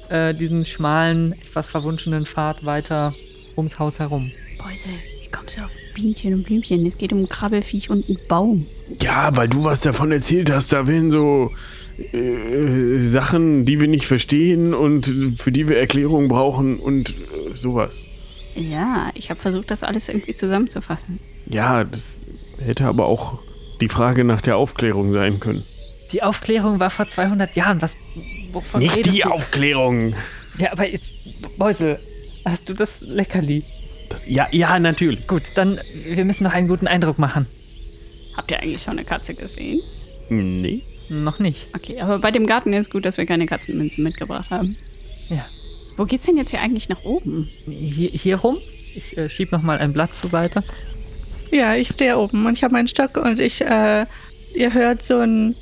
[0.09, 3.13] äh, diesen schmalen, etwas verwunschenen Pfad weiter
[3.57, 4.31] ums Haus herum.
[4.57, 4.91] Beusel,
[5.21, 6.85] wie kommst du auf Bienchen und Blümchen?
[6.85, 8.65] Es geht um ein Krabbelfiech und einen Baum.
[9.01, 11.51] Ja, weil du was davon erzählt hast, da wären so
[12.11, 18.07] äh, Sachen, die wir nicht verstehen und für die wir Erklärungen brauchen und äh, sowas.
[18.55, 21.19] Ja, ich habe versucht, das alles irgendwie zusammenzufassen.
[21.47, 22.25] Ja, das
[22.59, 23.39] hätte aber auch
[23.81, 25.65] die Frage nach der Aufklärung sein können.
[26.11, 27.81] Die Aufklärung war vor 200 Jahren.
[27.81, 27.97] Was,
[28.51, 29.31] wovon Nicht die du?
[29.31, 30.13] Aufklärung.
[30.57, 31.15] Ja, aber jetzt,
[31.57, 31.97] Beusel,
[32.45, 33.63] hast du das Leckerli?
[34.13, 35.25] Das, ja, ja, natürlich.
[35.25, 37.47] Gut, dann, wir müssen noch einen guten Eindruck machen.
[38.37, 39.81] Habt ihr eigentlich schon eine Katze gesehen?
[40.29, 40.83] Nee.
[41.09, 41.69] Noch nicht.
[41.75, 44.77] Okay, aber bei dem Garten ist gut, dass wir keine Katzenminzen mitgebracht haben.
[45.29, 45.43] Ja.
[45.97, 47.49] Wo geht's denn jetzt hier eigentlich nach oben?
[47.67, 48.59] Hier, hier rum?
[48.93, 50.63] Ich äh, schieb noch mal ein Blatt zur Seite.
[51.49, 54.05] Ja, ich stehe oben und ich habe meinen Stock und ich, äh,
[54.53, 55.55] ihr hört so ein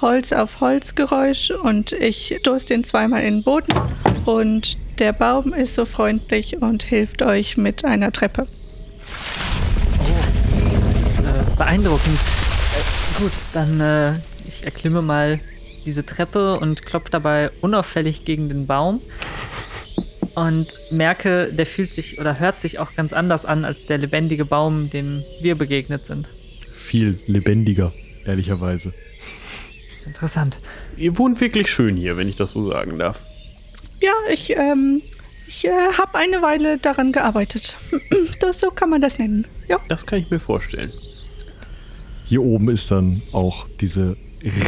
[0.00, 3.74] Holz auf Holz Geräusch und ich stoße den zweimal in den Boden
[4.24, 8.46] und der Baum ist so freundlich und hilft euch mit einer Treppe.
[10.84, 12.18] Das ist äh, beeindruckend.
[12.18, 14.14] Äh, gut, dann äh,
[14.46, 15.40] ich erklimme mal
[15.84, 19.00] diese Treppe und klopfe dabei unauffällig gegen den Baum
[20.34, 24.44] und merke, der fühlt sich oder hört sich auch ganz anders an als der lebendige
[24.44, 26.30] Baum, dem wir begegnet sind.
[26.74, 27.92] Viel lebendiger,
[28.24, 28.92] ehrlicherweise.
[30.04, 30.58] Interessant.
[30.96, 33.22] Ihr wohnt wirklich schön hier, wenn ich das so sagen darf.
[34.00, 35.02] Ja, ich, ähm,
[35.46, 37.76] ich äh, habe eine Weile daran gearbeitet.
[38.40, 39.46] Das, so kann man das nennen.
[39.68, 39.78] Ja.
[39.88, 40.92] Das kann ich mir vorstellen.
[42.24, 44.16] Hier oben ist dann auch diese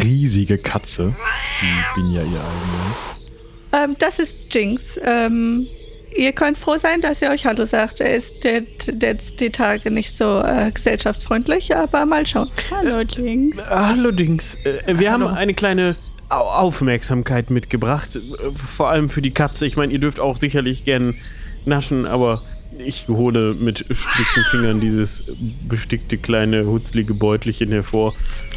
[0.05, 1.15] riesige Katze,
[1.63, 3.91] die Binja ihr eigen nennt.
[3.91, 4.99] Ähm, das ist Jinx.
[5.05, 5.69] Ähm,
[6.17, 8.01] ihr könnt froh sein, dass er euch Hallo sagt.
[8.01, 12.51] Er ist der, der, die Tage nicht so äh, gesellschaftsfreundlich, aber mal schauen.
[12.71, 13.61] Hallo, Jinx.
[13.61, 15.29] Allerdings, äh, wir Hallo.
[15.29, 15.97] haben eine kleine
[16.31, 18.21] Aufmerksamkeit mitgebracht.
[18.55, 19.67] Vor allem für die Katze.
[19.67, 21.17] Ich meine, ihr dürft auch sicherlich gern
[21.65, 22.43] naschen, aber
[22.79, 25.25] ich hole mit spitzen Fingern dieses
[25.69, 28.15] bestickte kleine hutzlige Beutelchen hervor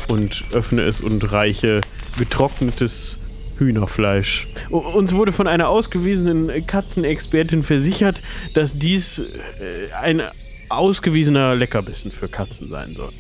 [0.09, 1.81] und öffne es und reiche
[2.17, 3.19] getrocknetes
[3.57, 4.47] Hühnerfleisch.
[4.69, 8.21] Uns wurde von einer ausgewiesenen Katzenexpertin versichert,
[8.53, 10.21] dass dies äh, ein
[10.69, 13.11] ausgewiesener Leckerbissen für Katzen sein soll.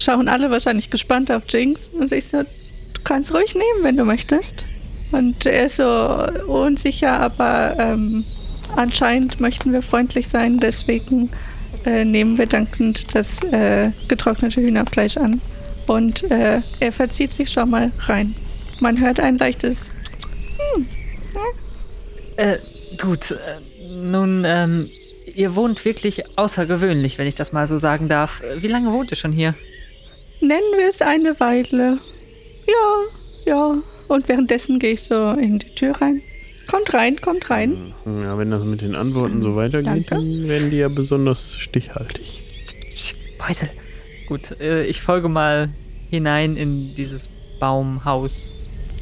[0.00, 1.88] Schauen alle wahrscheinlich gespannt auf Jinx.
[1.88, 2.44] Und ich so,
[2.98, 4.66] du kannst ruhig nehmen, wenn du möchtest.
[5.12, 8.24] Und er ist so unsicher, aber ähm,
[8.76, 10.58] anscheinend möchten wir freundlich sein.
[10.58, 11.30] Deswegen
[11.86, 15.40] äh, nehmen wir dankend das äh, getrocknete Hühnerfleisch an.
[15.86, 18.34] Und äh, er verzieht sich schon mal rein.
[18.80, 19.90] Man hört ein leichtes
[22.36, 22.58] Äh,
[23.00, 23.36] gut, äh,
[23.88, 24.90] nun, ähm,
[25.34, 28.42] ihr wohnt wirklich außergewöhnlich, wenn ich das mal so sagen darf.
[28.58, 29.54] Wie lange wohnt ihr schon hier?
[30.40, 31.98] Nennen wir es eine Weile.
[32.68, 33.78] Ja, ja.
[34.08, 36.22] Und währenddessen gehe ich so in die Tür rein.
[36.70, 37.94] Kommt rein, kommt rein.
[38.04, 40.14] Ja, wenn das mit den Antworten so weitergeht, Danke.
[40.14, 42.42] dann werden die ja besonders stichhaltig.
[43.38, 43.70] Beusel.
[44.26, 45.70] Gut, äh, ich folge mal
[46.10, 48.54] hinein in dieses Baumhaus.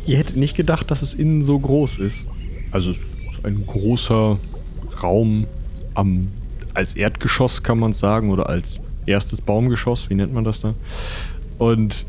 [0.06, 2.24] Ihr hättet nicht gedacht, dass es innen so groß ist.
[2.70, 4.38] Also es ist ein großer
[5.02, 5.46] Raum
[5.94, 6.28] am,
[6.74, 10.74] als Erdgeschoss kann man sagen oder als erstes Baumgeschoss, wie nennt man das da?
[11.58, 12.06] Und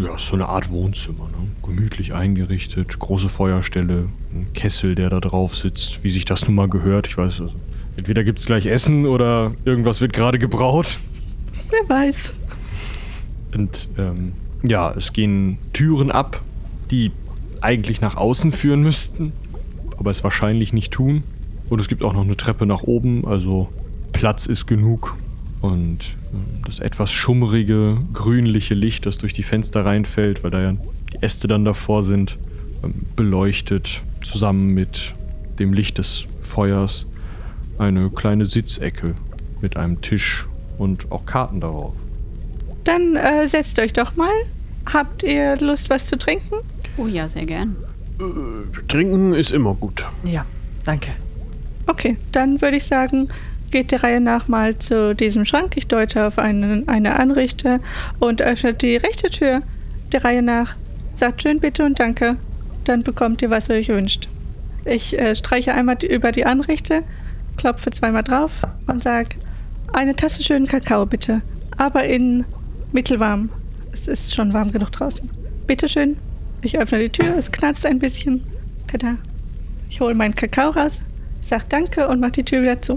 [0.00, 1.48] ja, ist so eine Art Wohnzimmer, ne?
[1.62, 6.68] gemütlich eingerichtet, große Feuerstelle, ein Kessel, der da drauf sitzt, wie sich das nun mal
[6.68, 7.06] gehört.
[7.06, 7.54] Ich weiß, also,
[7.96, 10.98] entweder gibt es gleich Essen oder irgendwas wird gerade gebraut.
[11.70, 12.40] Wer weiß.
[13.54, 14.32] Und ähm,
[14.62, 16.40] ja, es gehen Türen ab,
[16.90, 17.12] die
[17.60, 19.32] eigentlich nach außen führen müssten,
[19.96, 21.24] aber es wahrscheinlich nicht tun.
[21.70, 23.68] Und es gibt auch noch eine Treppe nach oben, also
[24.12, 25.16] Platz ist genug.
[25.64, 26.00] Und
[26.34, 30.76] ähm, das etwas schummrige, grünliche Licht, das durch die Fenster reinfällt, weil da ja
[31.12, 32.36] die Äste dann davor sind,
[32.82, 35.14] ähm, beleuchtet zusammen mit
[35.58, 37.06] dem Licht des Feuers
[37.78, 39.14] eine kleine Sitzecke
[39.62, 40.46] mit einem Tisch
[40.76, 41.94] und auch Karten darauf.
[42.84, 44.34] Dann äh, setzt euch doch mal.
[44.92, 46.56] Habt ihr Lust, was zu trinken?
[46.98, 47.74] Oh ja, sehr gern.
[48.88, 50.06] Trinken ist immer gut.
[50.24, 50.44] Ja,
[50.84, 51.12] danke.
[51.86, 53.30] Okay, dann würde ich sagen,
[53.74, 55.76] geht der Reihe nach mal zu diesem Schrank.
[55.76, 57.80] Ich deute auf einen, eine Anrichte
[58.20, 59.62] und öffnet die rechte Tür
[60.12, 60.76] der Reihe nach.
[61.16, 62.36] Sagt schön bitte und danke.
[62.84, 64.28] Dann bekommt ihr, was ihr euch wünscht.
[64.84, 67.02] Ich äh, streiche einmal über die Anrichte,
[67.56, 68.52] klopfe zweimal drauf
[68.86, 69.30] und sage,
[69.92, 71.42] eine Tasse schönen Kakao bitte.
[71.76, 72.44] Aber in
[72.92, 73.48] mittelwarm.
[73.90, 75.28] Es ist schon warm genug draußen.
[75.66, 76.16] Bitte schön.
[76.62, 78.44] Ich öffne die Tür, es knarzt ein bisschen.
[78.86, 79.16] Tada.
[79.90, 81.02] Ich hole meinen Kakao raus,
[81.42, 82.96] sag Danke und mach die Tür wieder zu.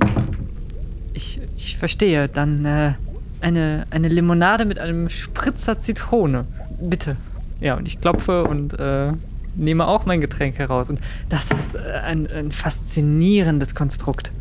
[1.18, 2.30] Ich, ich verstehe.
[2.30, 2.94] Dann äh,
[3.42, 6.46] eine, eine Limonade mit einem Spritzer Zitrone.
[6.80, 7.18] Bitte.
[7.60, 9.14] Ja, und ich klopfe und äh,
[9.56, 10.92] nehme auch mein Getränk heraus.
[10.92, 14.32] Und das ist äh, ein, ein faszinierendes Konstrukt.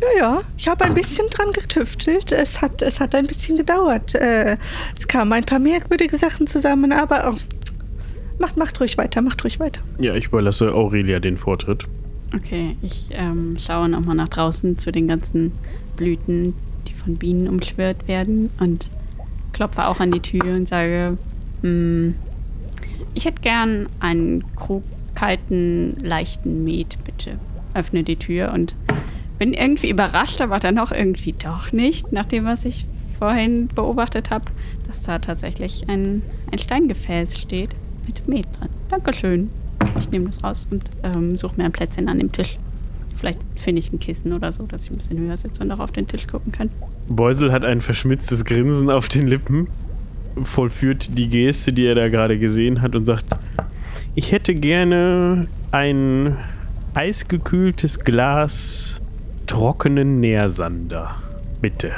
[0.00, 2.30] Ja, ja, ich habe ein bisschen dran getüftelt.
[2.30, 4.14] Es hat, es hat ein bisschen gedauert.
[4.14, 4.56] Äh,
[4.96, 7.38] es kamen ein paar merkwürdige Sachen zusammen, aber oh,
[8.38, 9.80] macht, macht ruhig weiter, macht ruhig weiter.
[9.98, 11.86] Ja, ich überlasse Aurelia den Vortritt.
[12.36, 15.52] Okay, ich ähm, schaue nochmal nach draußen zu den ganzen
[15.96, 16.54] Blüten,
[16.88, 18.88] die von Bienen umschwirrt werden und
[19.52, 21.16] klopfe auch an die Tür und sage,
[21.62, 22.14] hm,
[23.14, 24.82] ich hätte gern einen Krug
[25.14, 27.38] kalten, leichten Met, bitte.
[27.72, 28.74] Öffne die Tür und
[29.38, 32.86] bin irgendwie überrascht, aber dann auch irgendwie doch nicht, nach dem, was ich
[33.18, 34.44] vorhin beobachtet habe,
[34.86, 36.22] dass da tatsächlich ein,
[36.52, 37.74] ein Steingefäß steht
[38.06, 38.68] mit Met drin.
[38.90, 39.50] Dankeschön.
[39.98, 42.58] Ich nehme das raus und ähm, suche mir ein Plätzchen an dem Tisch.
[43.24, 45.78] Vielleicht finde ich ein Kissen oder so, dass ich ein bisschen höher sitze und auch
[45.78, 46.68] auf den Tisch gucken kann.
[47.08, 49.68] Beusel hat ein verschmitztes Grinsen auf den Lippen,
[50.42, 53.24] vollführt die Geste, die er da gerade gesehen hat und sagt,
[54.14, 56.36] ich hätte gerne ein
[56.92, 59.00] eisgekühltes Glas
[59.46, 61.16] trockenen Nährsander.
[61.62, 61.92] Bitte.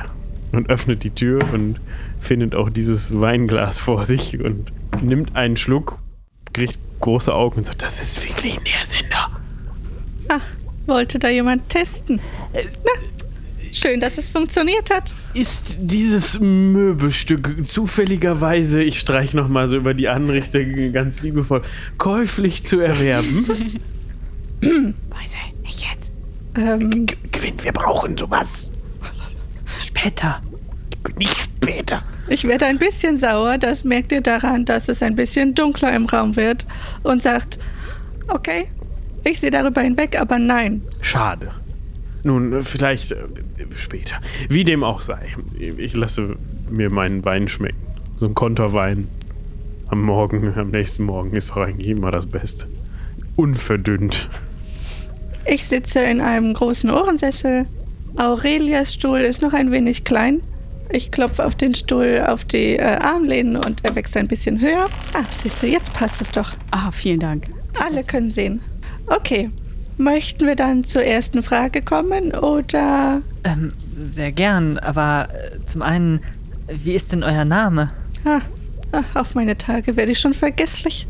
[0.53, 1.81] Und öffnet die Tür und
[2.21, 4.71] findet auch dieses Weinglas vor sich und
[5.03, 5.99] nimmt einen Schluck,
[6.53, 9.41] kriegt große Augen und sagt, das ist wirklich Nährsender.
[10.29, 10.41] Ach,
[10.87, 12.21] wollte da jemand testen?
[12.53, 12.91] Na,
[13.73, 15.15] schön, dass es funktioniert hat.
[15.35, 21.63] Ist dieses Möbelstück zufälligerweise, ich streich noch mal so über die Anrichte ganz liebevoll,
[21.99, 23.47] käuflich zu erwerben?
[24.61, 26.11] Weise, nicht jetzt.
[26.57, 28.71] Ähm, Gewinn, wir brauchen sowas.
[29.79, 30.41] Später.
[31.19, 32.03] Nicht später.
[32.29, 36.07] ich werde ein bisschen sauer, das merkt ihr daran, dass es ein bisschen dunkler im
[36.07, 36.67] Raum wird
[37.03, 37.59] und sagt,
[38.29, 38.67] okay,
[39.27, 40.83] ich sehe darüber hinweg, aber nein.
[41.01, 41.51] Schade.
[42.23, 43.17] Nun, vielleicht äh,
[43.77, 44.17] später.
[44.49, 45.29] Wie dem auch sei.
[45.59, 46.37] Ich lasse
[46.71, 47.79] mir meinen Wein schmecken.
[48.17, 49.09] So ein Konterwein
[49.89, 52.67] am Morgen, am nächsten Morgen ist doch eigentlich immer das Beste.
[53.37, 54.29] Unverdünnt.
[55.45, 57.67] Ich sitze in einem großen Ohrensessel.
[58.17, 60.41] Aurelias Stuhl ist noch ein wenig klein.
[60.91, 64.89] Ich klopfe auf den Stuhl auf die äh, Armlehnen und er wächst ein bisschen höher.
[65.13, 66.53] Ah, siehst du, jetzt passt es doch.
[66.71, 67.45] Ah, vielen Dank.
[67.79, 68.61] Alle können sehen.
[69.09, 69.51] Okay.
[69.99, 73.23] Möchten wir dann zur ersten Frage kommen oder.
[73.45, 76.21] Ähm, sehr gern, aber äh, zum einen,
[76.69, 77.93] wie ist denn euer Name?
[78.27, 78.41] Ah,
[78.93, 81.07] ach, auf meine Tage werde ich schon vergesslich.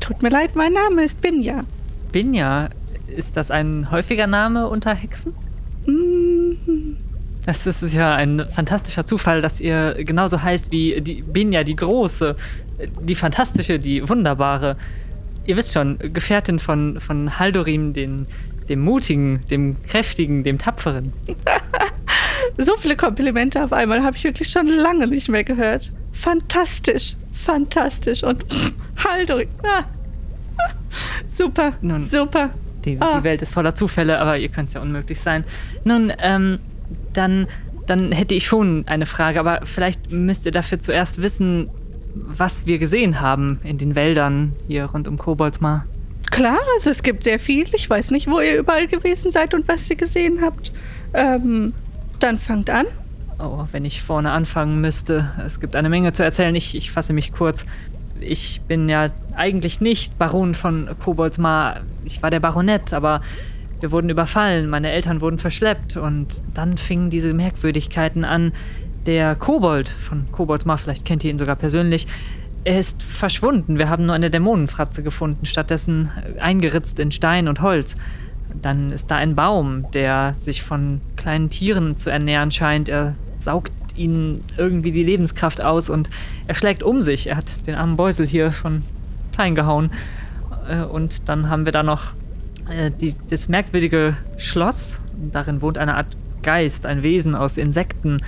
[0.00, 1.64] Tut mir leid, mein Name ist Binja.
[2.10, 2.68] Binja,
[3.16, 5.32] ist das ein häufiger Name unter Hexen?
[5.86, 6.96] Mm,
[7.46, 12.36] Das ist ja ein fantastischer Zufall, dass ihr genauso heißt wie die Binja, die Große,
[13.00, 14.76] die Fantastische, die Wunderbare.
[15.44, 18.26] Ihr wisst schon, Gefährtin von, von Haldorim, den,
[18.68, 21.12] dem Mutigen, dem Kräftigen, dem Tapferen.
[22.58, 25.90] so viele Komplimente auf einmal habe ich wirklich schon lange nicht mehr gehört.
[26.12, 28.44] Fantastisch, fantastisch und
[29.04, 29.48] Haldorin.
[29.62, 29.84] Ah.
[31.32, 32.06] Super, Nun.
[32.08, 32.50] super.
[32.84, 33.18] Die, Ah.
[33.18, 35.44] die Welt ist voller Zufälle, aber ihr könnt es ja unmöglich sein.
[35.84, 36.58] Nun, ähm,
[37.12, 37.46] dann,
[37.86, 41.70] dann hätte ich schon eine Frage, aber vielleicht müsst ihr dafür zuerst wissen,
[42.14, 45.86] was wir gesehen haben in den Wäldern hier rund um Koboldsmar.
[46.30, 47.66] Klar, also es gibt sehr viel.
[47.74, 50.72] Ich weiß nicht, wo ihr überall gewesen seid und was ihr gesehen habt.
[51.12, 51.74] Ähm,
[52.20, 52.86] dann fangt an.
[53.38, 55.30] Oh, wenn ich vorne anfangen müsste.
[55.44, 56.54] Es gibt eine Menge zu erzählen.
[56.54, 57.66] Ich, ich fasse mich kurz.
[58.20, 61.80] Ich bin ja eigentlich nicht Baron von Koboldsmar.
[62.04, 63.20] Ich war der Baronet, aber
[63.80, 64.70] wir wurden überfallen.
[64.70, 65.96] Meine Eltern wurden verschleppt.
[65.96, 68.52] Und dann fingen diese Merkwürdigkeiten an.
[69.06, 72.06] Der Kobold von Koboldsmar, vielleicht kennt ihr ihn sogar persönlich,
[72.64, 73.78] er ist verschwunden.
[73.78, 77.96] Wir haben nur eine Dämonenfratze gefunden, stattdessen eingeritzt in Stein und Holz.
[78.60, 82.88] Dann ist da ein Baum, der sich von kleinen Tieren zu ernähren scheint.
[82.88, 86.08] Er saugt ihnen irgendwie die Lebenskraft aus und
[86.46, 87.28] er schlägt um sich.
[87.28, 88.84] Er hat den armen Beusel hier von
[89.32, 89.90] klein gehauen.
[90.68, 92.12] Äh, Und dann haben wir da noch
[92.70, 95.00] äh, die, das merkwürdige Schloss.
[95.32, 98.18] Darin wohnt eine Art Geist, ein Wesen aus Insekten.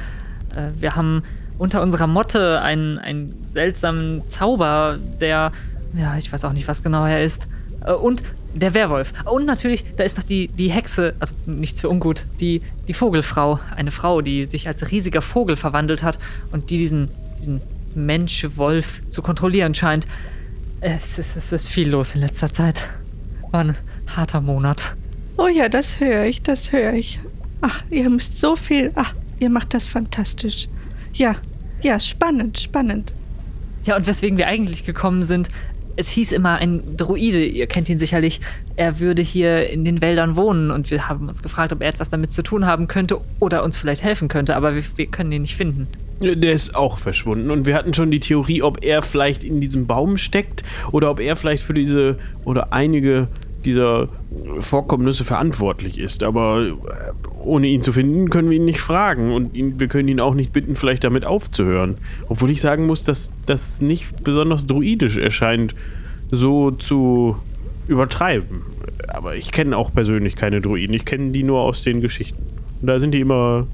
[0.57, 1.23] Äh, Wir haben
[1.59, 5.53] unter unserer Motte einen, einen seltsamen Zauber, der,
[5.97, 7.47] ja, ich weiß auch nicht, was genau er ist.
[7.85, 8.23] Äh, Und
[8.55, 9.13] der Werwolf.
[9.25, 13.59] Und natürlich, da ist noch die, die Hexe, also nichts für ungut, die, die Vogelfrau.
[13.75, 16.21] Eine Frau, die sich als riesiger Vogel verwandelt hat
[16.53, 17.61] und die diesen, diesen
[17.97, 20.07] Mensch-Wolf zu kontrollieren scheint.
[20.81, 22.85] Es ist, es ist viel los in letzter Zeit.
[23.51, 23.77] War ein
[24.07, 24.95] harter Monat.
[25.37, 27.19] Oh ja, das höre ich, das höre ich.
[27.61, 28.93] Ach, ihr müsst so viel.
[28.95, 30.69] Ach, ihr macht das fantastisch.
[31.13, 31.37] Ja,
[31.83, 33.13] ja, spannend, spannend.
[33.85, 35.51] Ja, und weswegen wir eigentlich gekommen sind,
[35.97, 38.41] es hieß immer ein Druide, ihr kennt ihn sicherlich,
[38.77, 42.09] er würde hier in den Wäldern wohnen und wir haben uns gefragt, ob er etwas
[42.09, 45.43] damit zu tun haben könnte oder uns vielleicht helfen könnte, aber wir, wir können ihn
[45.43, 45.87] nicht finden.
[46.21, 47.51] Der ist auch verschwunden.
[47.51, 50.63] Und wir hatten schon die Theorie, ob er vielleicht in diesem Baum steckt
[50.93, 53.29] oder ob er vielleicht für diese oder einige
[53.65, 54.09] dieser
[54.61, 56.23] Vorkommnisse verantwortlich ist.
[56.23, 56.73] Aber äh,
[57.43, 59.33] ohne ihn zu finden, können wir ihn nicht fragen.
[59.33, 61.97] Und ihn, wir können ihn auch nicht bitten, vielleicht damit aufzuhören.
[62.29, 65.75] Obwohl ich sagen muss, dass das nicht besonders druidisch erscheint,
[66.31, 67.37] so zu
[67.89, 68.63] übertreiben.
[69.09, 70.95] Aber ich kenne auch persönlich keine Druiden.
[70.95, 72.43] Ich kenne die nur aus den Geschichten.
[72.81, 73.67] Und da sind die immer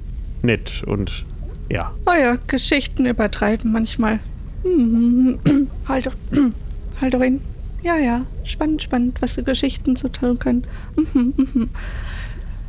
[0.42, 1.24] nett und
[1.68, 1.92] ja.
[2.06, 4.18] Oh ja, Geschichten übertreiben manchmal.
[4.62, 5.38] Hm,
[5.88, 6.14] Halt doch,
[7.00, 7.40] halt doch hin.
[7.82, 10.64] Ja, ja, spannend, spannend, was die Geschichten so tun können.
[10.96, 11.70] Mhm, mhm.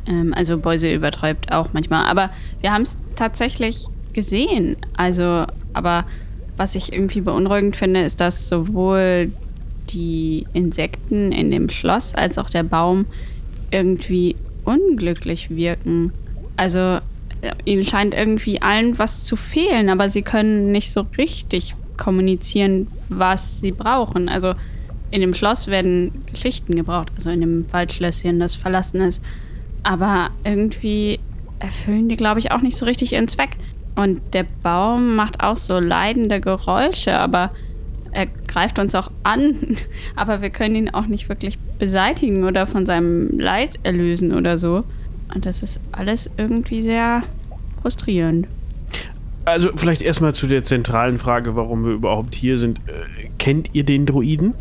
[0.06, 2.06] Ähm, also Beuse übertreibt auch manchmal.
[2.06, 4.76] Aber wir haben es tatsächlich gesehen.
[4.96, 6.06] Also, aber
[6.56, 9.32] was ich irgendwie beunruhigend finde, ist, dass sowohl
[9.90, 13.06] die Insekten in dem Schloss als auch der Baum
[13.70, 16.12] irgendwie unglücklich wirken.
[16.56, 16.78] Also
[17.40, 22.86] äh, ihnen scheint irgendwie allen was zu fehlen, aber sie können nicht so richtig kommunizieren,
[23.08, 24.28] was sie brauchen.
[24.28, 24.54] Also
[25.12, 29.22] in dem Schloss werden Geschichten gebraucht, also in dem Waldschlösschen, das verlassen ist.
[29.82, 31.20] Aber irgendwie
[31.58, 33.50] erfüllen die, glaube ich, auch nicht so richtig ihren Zweck.
[33.94, 37.50] Und der Baum macht auch so leidende Geräusche, aber
[38.10, 39.54] er greift uns auch an.
[40.16, 44.84] Aber wir können ihn auch nicht wirklich beseitigen oder von seinem Leid erlösen oder so.
[45.34, 47.22] Und das ist alles irgendwie sehr
[47.80, 48.48] frustrierend.
[49.46, 52.80] Also vielleicht erstmal zu der zentralen Frage, warum wir überhaupt hier sind.
[52.80, 54.54] Äh, kennt ihr den Druiden?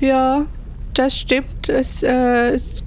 [0.00, 0.46] Ja,
[0.94, 1.68] das stimmt.
[1.68, 2.82] Es, äh, es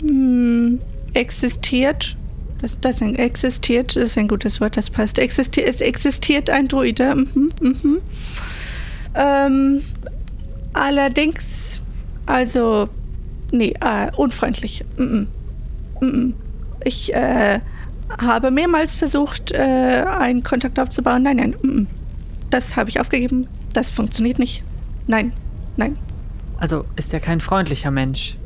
[0.00, 0.80] hm,
[1.14, 2.16] existiert.
[2.60, 5.18] Das, das existiert, das ist ein gutes Wort, das passt.
[5.18, 7.14] Existi es existiert ein Druide.
[7.14, 7.98] Mhm, mhm.
[9.14, 9.82] Ähm,
[10.72, 11.80] allerdings,
[12.24, 12.88] also,
[13.52, 14.82] nee, äh, unfreundlich.
[14.96, 15.28] Mhm.
[16.00, 16.34] Mhm.
[16.84, 17.60] Ich äh,
[18.18, 21.22] habe mehrmals versucht, äh, einen Kontakt aufzubauen.
[21.22, 21.86] Nein, nein, mhm.
[22.50, 23.46] das habe ich aufgegeben.
[23.74, 24.62] Das funktioniert nicht.
[25.06, 25.32] Nein,
[25.76, 25.98] nein.
[26.64, 28.38] Also ist er kein freundlicher Mensch.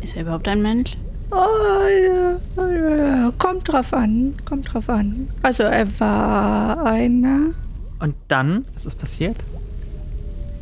[0.00, 0.96] Ist er überhaupt ein Mensch?
[1.30, 5.28] Oh, ja, ja, kommt drauf an, kommt drauf an.
[5.42, 7.50] Also er war einer,
[7.98, 9.44] Und dann, was ist passiert?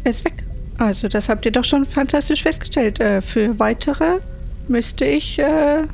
[0.02, 0.42] er ist weg.
[0.78, 2.98] Also das habt ihr doch schon fantastisch festgestellt.
[2.98, 4.18] Äh, für weitere
[4.66, 5.86] müsste ich äh, hm,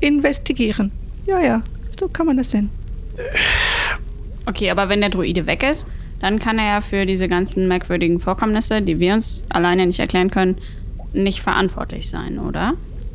[0.00, 0.92] investigieren.
[1.24, 1.62] Ja, ja,
[1.98, 2.68] so kann man das denn.
[4.44, 5.86] Okay, aber wenn der Druide weg ist,
[6.20, 10.30] dann kann er ja für diese ganzen merkwürdigen Vorkommnisse, die wir uns alleine nicht erklären
[10.30, 10.58] können,
[11.12, 12.74] nicht verantwortlich sein, oder?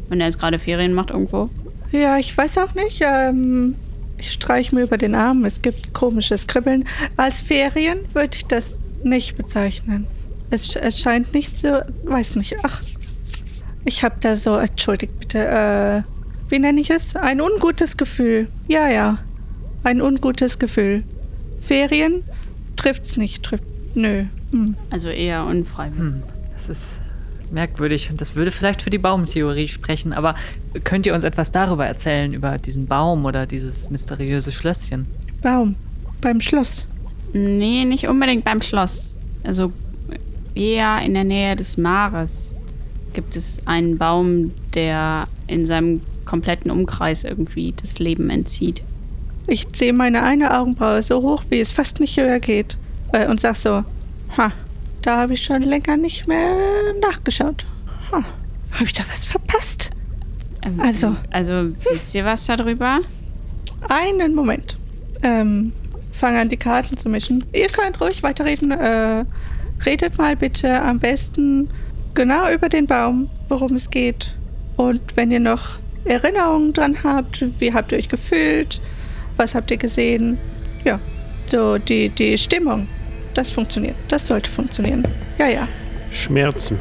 [0.10, 1.50] Wenn er jetzt gerade Ferien macht irgendwo.
[1.92, 3.02] Ja, ich weiß auch nicht.
[3.02, 3.76] Ähm,
[4.18, 5.46] ich streich mir über den Arm.
[5.46, 6.86] Es gibt komisches Kribbeln.
[7.16, 10.08] Als Ferien würde ich das nicht bezeichnen.
[10.50, 12.56] Es, es scheint nicht so, weiß nicht.
[12.64, 12.82] Ach,
[13.84, 16.02] ich habe da so, entschuldigt bitte, äh,
[16.50, 17.16] wie nenne ich es?
[17.16, 18.48] Ein ungutes Gefühl.
[18.68, 19.20] Ja, ja,
[19.84, 21.04] ein ungutes Gefühl.
[21.62, 22.24] Ferien
[22.76, 23.64] trifft's nicht, trifft,
[23.96, 24.26] nö.
[24.52, 24.76] Hm.
[24.90, 26.00] Also eher unfreiwillig.
[26.00, 26.24] Hm,
[26.54, 27.02] das ist
[27.52, 30.36] merkwürdig und das würde vielleicht für die Baumtheorie sprechen, aber
[30.84, 35.08] könnt ihr uns etwas darüber erzählen, über diesen Baum oder dieses mysteriöse Schlösschen?
[35.42, 35.76] Baum,
[36.22, 36.88] beim Schloss.
[37.34, 39.16] Nee, nicht unbedingt beim Schloss.
[39.44, 39.72] Also
[40.56, 42.56] eher in der Nähe des Maares
[43.14, 48.82] gibt es einen Baum, der in seinem kompletten Umkreis irgendwie das Leben entzieht.
[49.48, 52.78] Ich ziehe meine eine Augenbraue so hoch, wie es fast nicht höher geht.
[53.14, 53.84] Äh, und sag so,
[54.38, 54.52] ha,
[55.02, 56.56] da habe ich schon länger nicht mehr
[57.02, 57.66] nachgeschaut.
[58.12, 58.24] Ha,
[58.72, 59.92] habe ich da was verpasst?
[60.64, 61.16] Ähm, Also.
[61.32, 63.00] Also, wisst ihr was darüber?
[63.88, 64.78] Einen Moment.
[65.22, 65.74] Ähm,
[66.12, 67.46] fang an, die Karten zu mischen.
[67.54, 68.72] Ihr könnt ruhig weiterreden.
[68.72, 69.26] Äh,
[69.86, 71.70] redet mal bitte am besten
[72.16, 74.34] genau über den Baum, worum es geht.
[74.78, 78.82] Und wenn ihr noch Erinnerungen dran habt, wie habt ihr euch gefühlt?
[79.38, 80.38] Was habt ihr gesehen?
[80.84, 81.00] Ja,
[81.46, 82.88] so die, die Stimmung.
[83.34, 83.96] Das funktioniert.
[84.08, 85.06] Das sollte funktionieren.
[85.38, 85.68] Ja, ja.
[86.10, 86.80] Schmerzen.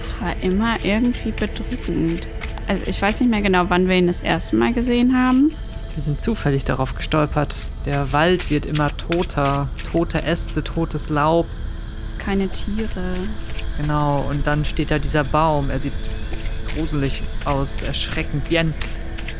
[0.00, 2.26] Es war immer irgendwie bedrückend.
[2.66, 5.52] Also, ich weiß nicht mehr genau, wann wir ihn das erste Mal gesehen haben.
[5.94, 7.68] Wir sind zufällig darauf gestolpert.
[7.84, 9.68] Der Wald wird immer toter.
[9.92, 11.46] Tote Äste, totes Laub.
[12.18, 13.14] Keine Tiere.
[13.78, 15.68] Genau, und dann steht da dieser Baum.
[15.68, 15.92] Er sieht
[16.74, 18.74] gruselig aus, erschreckend, wie ein,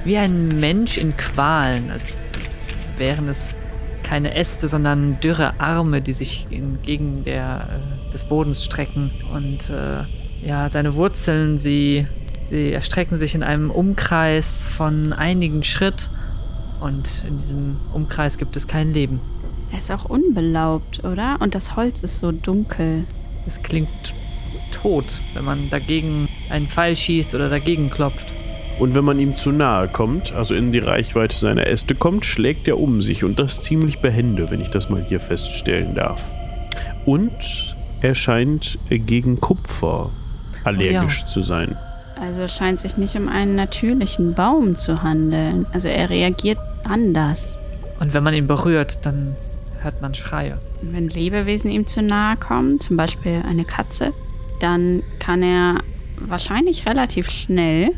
[0.05, 3.57] wie ein Mensch in Qualen, als, als wären es
[4.03, 7.69] keine Äste, sondern dürre Arme, die sich entgegen der,
[8.09, 9.11] äh, des Bodens strecken.
[9.33, 10.05] Und äh,
[10.47, 12.07] ja, seine Wurzeln, sie,
[12.45, 16.11] sie erstrecken sich in einem Umkreis von einigen Schritt.
[16.81, 19.21] Und in diesem Umkreis gibt es kein Leben.
[19.71, 21.39] Er ist auch unbelaubt, oder?
[21.41, 23.05] Und das Holz ist so dunkel.
[23.47, 24.15] Es klingt
[24.73, 28.35] tot, wenn man dagegen einen Pfeil schießt oder dagegen klopft.
[28.83, 32.67] Und wenn man ihm zu nahe kommt, also in die Reichweite seiner Äste kommt, schlägt
[32.67, 36.21] er um sich und das ziemlich behende, wenn ich das mal hier feststellen darf.
[37.07, 40.11] Und er scheint gegen Kupfer
[40.65, 41.77] allergisch zu sein.
[42.21, 45.65] Also es scheint sich nicht um einen natürlichen Baum zu handeln.
[45.73, 47.61] Also er reagiert anders.
[48.01, 49.37] Und wenn man ihn berührt, dann
[49.79, 50.59] hört man Schreie.
[50.81, 54.13] Wenn Lebewesen ihm zu nahe kommen, zum Beispiel eine Katze,
[54.59, 55.83] dann kann er
[56.19, 57.93] wahrscheinlich relativ schnell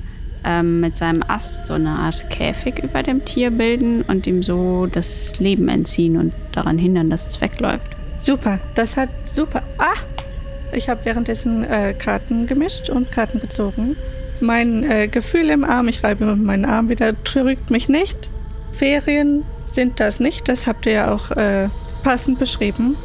[0.45, 4.87] ähm, mit seinem Ast so eine Art Käfig über dem Tier bilden und ihm so
[4.87, 7.91] das Leben entziehen und daran hindern, dass es wegläuft.
[8.21, 8.59] Super.
[8.75, 9.63] Das hat super.
[9.79, 9.99] Ah!
[10.73, 13.97] Ich habe währenddessen äh, Karten gemischt und Karten gezogen.
[14.41, 18.31] Mein äh, Gefühl im Arm, ich reibe meinen Arm wieder, trügt mich nicht.
[18.73, 21.69] Ferien sind das nicht, das habt ihr ja auch äh,
[22.03, 22.97] passend beschrieben.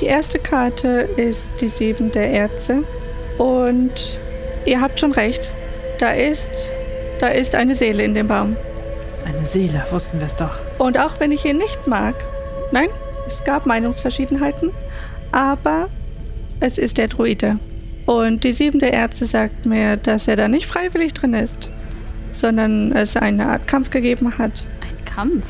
[0.00, 2.84] Die erste Karte ist die Sieben der Erze.
[3.36, 4.18] Und
[4.64, 5.52] ihr habt schon recht.
[5.98, 6.70] Da ist,
[7.20, 8.56] da ist eine Seele in dem Baum.
[9.24, 10.58] Eine Seele, wussten wir es doch.
[10.78, 12.14] Und auch wenn ich ihn nicht mag,
[12.72, 12.88] nein,
[13.26, 14.70] es gab Meinungsverschiedenheiten,
[15.32, 15.88] aber
[16.60, 17.58] es ist der Druide.
[18.06, 21.68] Und die Sieben der Ärzte sagt mir, dass er da nicht freiwillig drin ist,
[22.32, 24.64] sondern es eine Art Kampf gegeben hat.
[24.80, 25.44] Ein Kampf?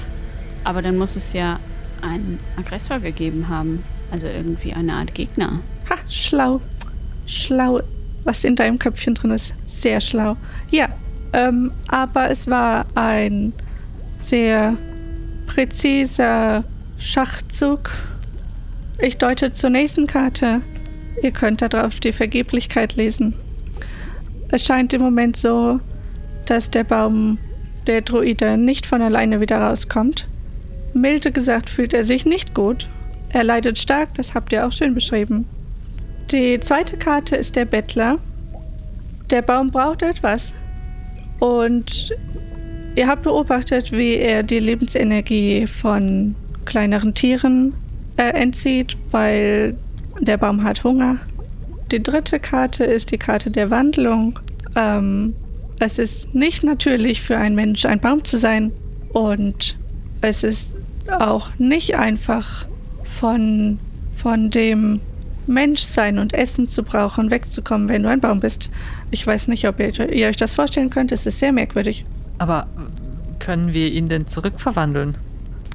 [0.65, 1.61] Aber dann muss es ja
[2.03, 3.85] einen Aggressor gegeben haben.
[4.11, 5.61] Also irgendwie eine Art Gegner.
[5.89, 6.61] Ha, schlau.
[7.27, 7.81] Schlau.
[8.25, 9.55] Was in deinem Köpfchen drin ist.
[9.67, 10.37] Sehr schlau.
[10.71, 10.89] Ja,
[11.33, 13.53] ähm, aber es war ein
[14.19, 14.77] sehr
[15.47, 16.65] präziser
[16.99, 17.91] Schachzug.
[18.99, 20.61] Ich deute zur nächsten Karte.
[21.23, 23.35] Ihr könnt darauf die Vergeblichkeit lesen.
[24.51, 25.81] Es scheint im Moment so,
[26.47, 27.39] dass der Baum
[27.87, 30.27] der Druide nicht von alleine wieder rauskommt.
[30.95, 32.89] Milde gesagt fühlt er sich nicht gut.
[33.31, 35.47] Er leidet stark, das habt ihr auch schön beschrieben.
[36.31, 38.19] Die zweite Karte ist der Bettler.
[39.31, 40.55] Der Baum braucht etwas.
[41.39, 42.15] Und
[42.97, 46.35] ihr habt beobachtet, wie er die Lebensenergie von
[46.65, 47.75] kleineren Tieren
[48.17, 49.77] äh, entzieht, weil
[50.21, 51.19] der Baum hat Hunger.
[51.93, 54.39] Die dritte Karte ist die Karte der Wandlung.
[54.77, 55.35] Ähm,
[55.79, 58.73] es ist nicht natürlich für einen Mensch, ein Baum zu sein.
[59.13, 59.79] Und
[60.21, 60.75] es ist
[61.09, 62.67] auch nicht einfach
[63.05, 63.79] von,
[64.15, 65.01] von dem
[65.49, 68.71] Menschsein und Essen zu brauchen, wegzukommen, wenn du ein Baum bist.
[69.11, 71.11] Ich weiß nicht, ob ihr, ihr euch das vorstellen könnt.
[71.13, 72.05] Es ist sehr merkwürdig.
[72.39, 72.67] Aber
[73.39, 75.17] können wir ihn denn zurückverwandeln?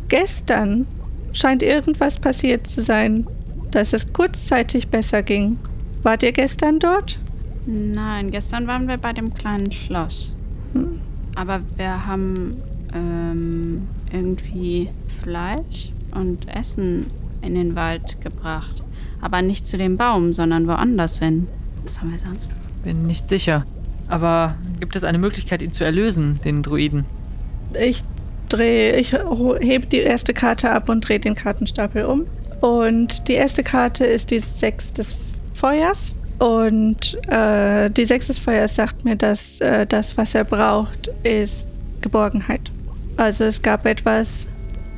[0.07, 0.85] Gestern
[1.33, 3.27] scheint irgendwas passiert zu sein,
[3.71, 5.57] dass es kurzzeitig besser ging.
[6.03, 7.19] Wart ihr gestern dort?
[7.65, 10.37] Nein, gestern waren wir bei dem kleinen Schloss.
[10.73, 10.99] Hm.
[11.35, 12.57] Aber wir haben
[12.93, 14.89] ähm, irgendwie
[15.21, 17.07] Fleisch und Essen
[17.41, 18.82] in den Wald gebracht.
[19.23, 21.47] Aber nicht zu dem Baum, sondern woanders hin.
[21.83, 22.51] Was haben wir sonst?
[22.83, 23.65] Bin nicht sicher.
[24.09, 27.05] Aber gibt es eine Möglichkeit, ihn zu erlösen, den Druiden?
[27.79, 28.03] Ich
[28.49, 32.25] drehe, ich hebe die erste Karte ab und drehe den Kartenstapel um.
[32.59, 35.15] Und die erste Karte ist die Sechs des
[35.53, 36.13] Feuers.
[36.39, 41.65] Und äh, die Sechs des Feuers sagt mir, dass äh, das, was er braucht, ist
[42.01, 42.71] Geborgenheit.
[43.15, 44.49] Also es gab etwas,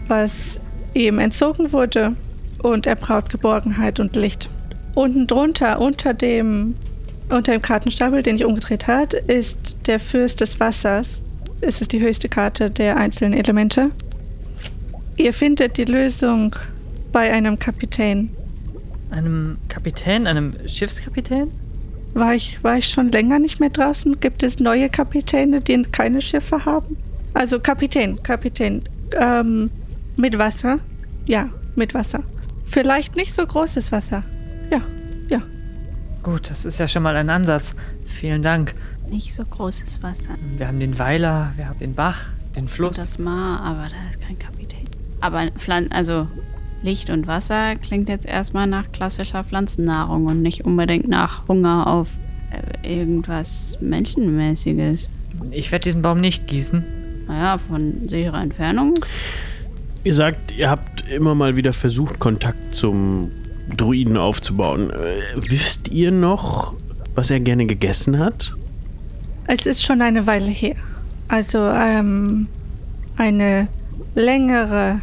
[0.08, 0.60] was
[0.96, 2.16] ihm entzogen wurde
[2.66, 4.49] und er braucht Geborgenheit und Licht.
[4.95, 6.76] Unten drunter, unter dem,
[7.30, 11.22] unter dem Kartenstapel, den ich umgedreht habe, ist der Fürst des Wassers.
[11.61, 13.91] Es ist die höchste Karte der einzelnen Elemente.
[15.18, 16.55] Ihr findet die Lösung
[17.11, 18.30] bei einem Kapitän.
[19.11, 21.51] Einem Kapitän, einem Schiffskapitän?
[22.13, 24.20] War ich, war ich schon länger nicht mehr draußen?
[24.20, 26.97] Gibt es neue Kapitäne, die keine Schiffe haben?
[27.34, 28.84] Also Kapitän, Kapitän.
[29.20, 29.70] Ähm,
[30.16, 30.80] mit Wasser?
[31.26, 32.24] Ja, mit Wasser.
[32.66, 34.24] Vielleicht nicht so großes Wasser.
[34.72, 34.82] Ja,
[35.30, 35.41] ja.
[36.24, 37.76] Gut, das ist ja schon mal ein Ansatz.
[38.05, 38.74] Vielen Dank.
[39.09, 40.36] Nicht so großes Wasser.
[40.57, 42.95] Wir haben den Weiler, wir haben den Bach, den Und Fluss.
[42.95, 44.86] das Maar, aber da ist kein Kapitän.
[45.22, 46.28] Aber Pflan also
[46.82, 52.18] Licht und Wasser klingt jetzt erstmal nach klassischer Pflanzennahrung und nicht unbedingt nach Hunger auf
[52.84, 55.11] äh, irgendwas Menschenmäßiges.
[55.51, 56.84] Ich werde diesen Baum nicht gießen.
[57.28, 58.95] Naja, von sicherer Entfernung.
[60.06, 63.32] Ihr sagt, ihr habt immer mal wieder versucht, Kontakt zum
[63.76, 64.91] Druiden aufzubauen.
[64.91, 66.76] Äh, wisst ihr noch,
[67.16, 68.53] was er gerne gegessen hat?
[69.47, 70.76] Es ist schon eine Weile her.
[71.28, 72.47] Also, ähm,
[73.18, 73.68] eine
[74.14, 75.01] längere,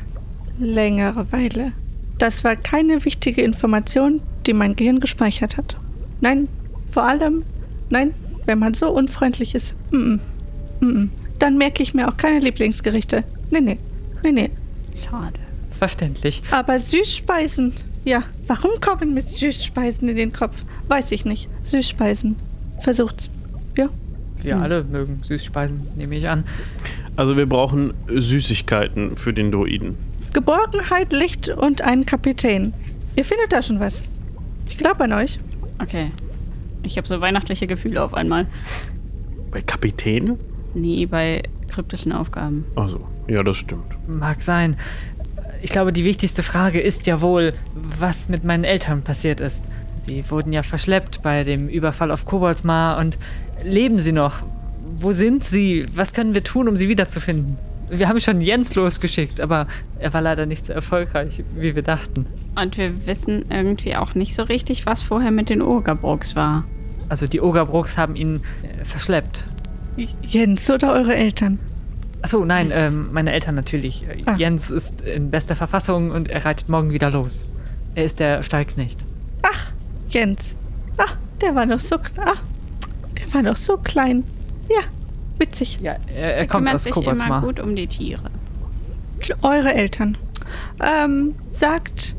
[0.61, 1.73] längere Weile.
[2.19, 5.77] Das war keine wichtige Information, die mein Gehirn gespeichert hat.
[6.21, 6.47] Nein,
[6.93, 7.43] vor allem,
[7.91, 8.15] nein,
[8.47, 9.97] wenn man so unfreundlich ist, mm
[10.81, 13.25] -mm, mm dann merke ich mir auch keine Lieblingsgerichte.
[13.51, 13.79] Nee, nee,
[14.23, 14.51] nee, nee.
[14.97, 15.39] Schade.
[15.69, 16.43] Verständlich.
[16.51, 17.73] Aber Süßspeisen,
[18.05, 20.65] ja, warum kommen mir Süßspeisen in den Kopf?
[20.89, 21.49] Weiß ich nicht.
[21.65, 22.37] Süßspeisen.
[22.81, 23.31] Versucht's.
[23.77, 23.89] Ja.
[24.43, 26.45] Wir alle mögen Süßspeisen, nehme ich an.
[27.17, 29.97] Also wir brauchen Süßigkeiten für den Druiden.
[30.33, 32.73] Geborgenheit, Licht und einen Kapitän.
[33.17, 34.03] Ihr findet da schon was.
[34.69, 35.39] Ich glaube an euch.
[35.81, 36.11] Okay.
[36.83, 38.47] Ich habe so weihnachtliche Gefühle auf einmal.
[39.51, 40.39] Bei Kapitän?
[40.75, 42.65] Nee, bei kryptischen Aufgaben.
[42.75, 43.85] Also, ja, das stimmt.
[44.09, 44.77] Mag sein.
[45.61, 47.55] Ich glaube, die wichtigste Frage ist ja wohl,
[47.99, 49.63] was mit meinen Eltern passiert ist.
[49.97, 53.19] Sie wurden ja verschleppt bei dem Überfall auf Koboldsmar und
[53.63, 54.43] leben sie noch?
[54.97, 55.87] Wo sind sie?
[55.95, 57.57] Was können wir tun, um sie wiederzufinden?
[57.89, 59.67] Wir haben schon Jens losgeschickt, aber
[59.99, 62.27] er war leider nicht so erfolgreich, wie wir dachten.
[62.61, 66.65] Und wir wissen irgendwie auch nicht so richtig, was vorher mit den Ogerbrooks war.
[67.09, 69.45] Also die Ogerbrooks haben ihn äh, verschleppt.
[70.23, 71.59] Jens oder eure Eltern?
[72.23, 74.07] Achso, nein, ähm, meine Eltern natürlich.
[74.27, 74.37] Ah.
[74.37, 77.47] Jens ist in bester Verfassung und er reitet morgen wieder los.
[77.95, 79.05] Er ist der Stallknecht.
[79.43, 79.73] Ach,
[80.09, 80.55] Jens.
[80.99, 82.35] Ach, der war noch so ah,
[83.19, 84.23] der war noch so klein.
[84.69, 84.83] Ja,
[85.39, 85.81] witzig.
[85.83, 87.41] Ja, er, er kommt Kümmert aus sich immer Koboldsmar.
[87.43, 88.31] gut um die Tiere.
[89.43, 90.17] Eure Eltern.
[90.81, 92.15] Ähm, sagt,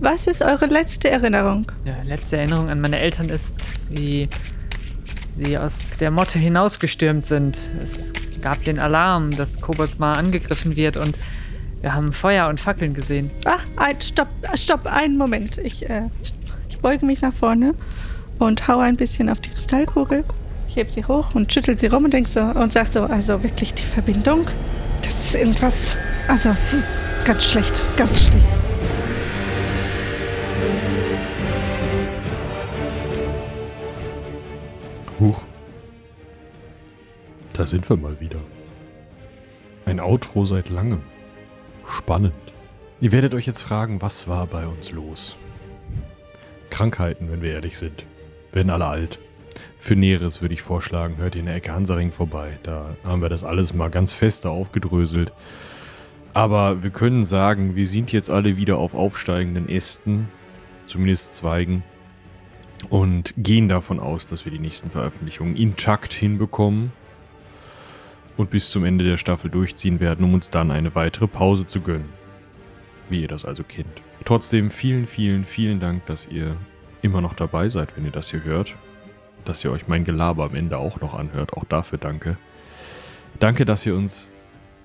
[0.00, 1.70] was ist eure letzte Erinnerung?
[1.84, 4.28] Ja, letzte Erinnerung an meine Eltern ist, wie
[5.28, 7.70] sie aus der Motte hinausgestürmt sind.
[7.82, 8.12] Es
[8.46, 11.18] gab den Alarm, dass Koboldsmar angegriffen wird und
[11.80, 13.28] wir haben Feuer und Fackeln gesehen.
[13.44, 15.58] Ach, ein, stopp, stopp, einen Moment.
[15.58, 16.02] Ich, äh,
[16.68, 17.74] ich beuge mich nach vorne
[18.38, 20.22] und hau ein bisschen auf die Kristallkugel.
[20.68, 23.42] Ich heb sie hoch und schüttel sie rum und denk so und sag so, also
[23.42, 24.46] wirklich die Verbindung,
[25.02, 25.96] das ist irgendwas,
[26.28, 26.84] also hm,
[27.24, 28.46] ganz schlecht, ganz schlecht.
[35.18, 35.42] Huch.
[37.56, 38.40] Da sind wir mal wieder.
[39.86, 41.00] Ein Outro seit langem.
[41.88, 42.34] Spannend.
[43.00, 45.38] Ihr werdet euch jetzt fragen, was war bei uns los?
[46.68, 48.04] Krankheiten, wenn wir ehrlich sind.
[48.52, 49.18] Werden alle alt.
[49.78, 52.58] Für Näheres würde ich vorschlagen, hört ihr in der Ecke Hansaring vorbei.
[52.62, 55.32] Da haben wir das alles mal ganz feste aufgedröselt.
[56.34, 60.28] Aber wir können sagen, wir sind jetzt alle wieder auf aufsteigenden Ästen,
[60.86, 61.84] zumindest Zweigen,
[62.90, 66.92] und gehen davon aus, dass wir die nächsten Veröffentlichungen intakt hinbekommen
[68.36, 71.80] und bis zum Ende der Staffel durchziehen werden, um uns dann eine weitere Pause zu
[71.80, 72.08] gönnen.
[73.08, 74.02] Wie ihr das also kennt.
[74.24, 76.56] Trotzdem vielen, vielen, vielen Dank, dass ihr
[77.02, 78.74] immer noch dabei seid, wenn ihr das hier hört.
[79.44, 81.52] Dass ihr euch mein Gelaber am Ende auch noch anhört.
[81.52, 82.36] Auch dafür danke.
[83.38, 84.28] Danke, dass ihr uns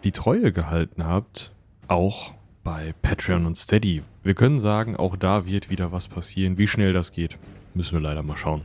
[0.03, 1.51] die Treue gehalten habt.
[1.87, 2.33] Auch
[2.63, 4.03] bei Patreon und Steady.
[4.23, 6.57] Wir können sagen, auch da wird wieder was passieren.
[6.57, 7.37] Wie schnell das geht,
[7.73, 8.61] müssen wir leider mal schauen.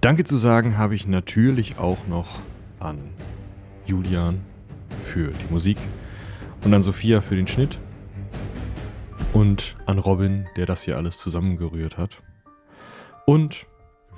[0.00, 2.40] Danke zu sagen habe ich natürlich auch noch
[2.80, 2.98] an
[3.86, 4.40] Julian
[4.98, 5.78] für die Musik
[6.64, 7.78] und an Sophia für den Schnitt
[9.32, 12.22] und an Robin, der das hier alles zusammengerührt hat.
[13.26, 13.66] Und,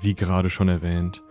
[0.01, 1.21] wie gerade schon erwähnt,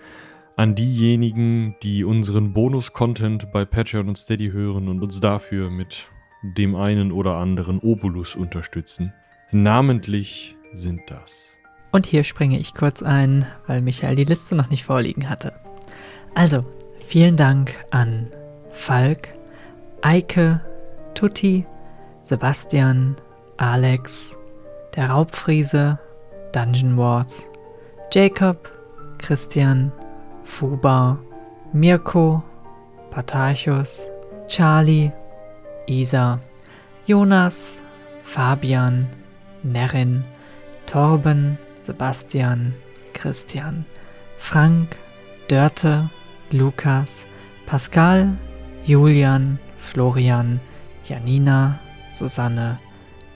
[0.57, 6.11] an diejenigen, die unseren Bonus-Content bei Patreon und Steady hören und uns dafür mit
[6.43, 9.13] dem einen oder anderen Obolus unterstützen.
[9.53, 11.51] Namentlich sind das
[11.93, 15.53] Und hier springe ich kurz ein, weil Michael die Liste noch nicht vorliegen hatte.
[16.35, 16.65] Also,
[17.11, 18.31] vielen Dank an
[18.71, 19.31] Falk,
[20.01, 20.61] Eike,
[21.15, 21.67] Tutti,
[22.23, 23.17] Sebastian,
[23.57, 24.39] Alex,
[24.95, 25.99] der Raubfriese,
[26.53, 27.51] Dungeon Wars,
[28.13, 28.71] Jacob,
[29.19, 29.91] Christian,
[30.45, 31.19] Fuba,
[31.73, 32.45] Mirko,
[33.11, 34.09] Patarchus,
[34.47, 35.11] Charlie,
[35.89, 36.39] Isa,
[37.07, 37.83] Jonas,
[38.23, 39.09] Fabian,
[39.65, 40.23] Nerin,
[40.87, 42.73] Torben, Sebastian,
[43.15, 43.85] Christian,
[44.39, 44.97] Frank,
[45.49, 46.09] Dörte,
[46.53, 47.27] Lukas,
[47.67, 48.37] Pascal,
[48.85, 50.61] Julian, Florian,
[51.05, 51.79] Janina,
[52.11, 52.79] Susanne,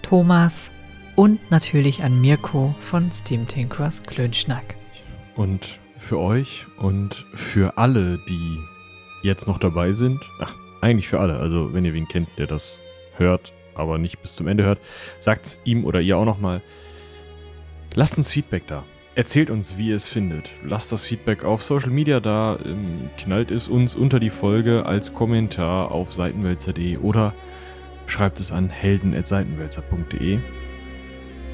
[0.03, 0.71] Thomas
[1.17, 4.75] und natürlich an Mirko von Steam Tinkerers Klönschnack.
[5.37, 8.59] Und für euch und für alle, die
[9.23, 12.79] jetzt noch dabei sind, ach, eigentlich für alle, also wenn ihr wen kennt, der das
[13.17, 14.79] hört, aber nicht bis zum Ende hört,
[15.21, 16.63] sagt ihm oder ihr auch nochmal,
[17.95, 18.85] lasst uns Feedback da.
[19.17, 20.51] Erzählt uns, wie ihr es findet.
[20.65, 25.13] Lasst das Feedback auf Social Media da, ähm, knallt es uns unter die Folge als
[25.13, 27.33] Kommentar auf seitenwälzer.de oder
[28.07, 30.41] schreibt es an helden.seitenwälzer.de.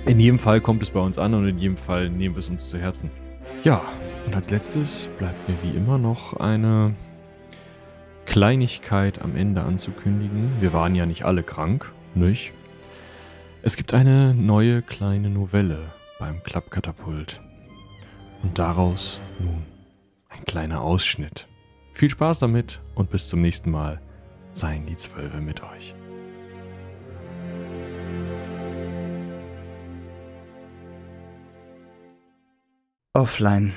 [0.07, 2.49] In jedem Fall kommt es bei uns an und in jedem Fall nehmen wir es
[2.49, 3.11] uns zu Herzen.
[3.63, 3.83] Ja,
[4.27, 6.95] und als letztes bleibt mir wie immer noch eine
[8.25, 10.51] Kleinigkeit am Ende anzukündigen.
[10.61, 12.53] Wir waren ja nicht alle krank, nicht?
[13.61, 15.81] Es gibt eine neue kleine Novelle
[16.19, 17.43] beim Klappkatapult.
[18.43, 19.65] Und daraus nun
[20.29, 21.49] ein kleiner Ausschnitt.
[21.95, 24.01] Viel Spaß damit und bis zum nächsten Mal.
[24.53, 25.95] Seien die Zwölfe mit euch.
[33.13, 33.75] Offline.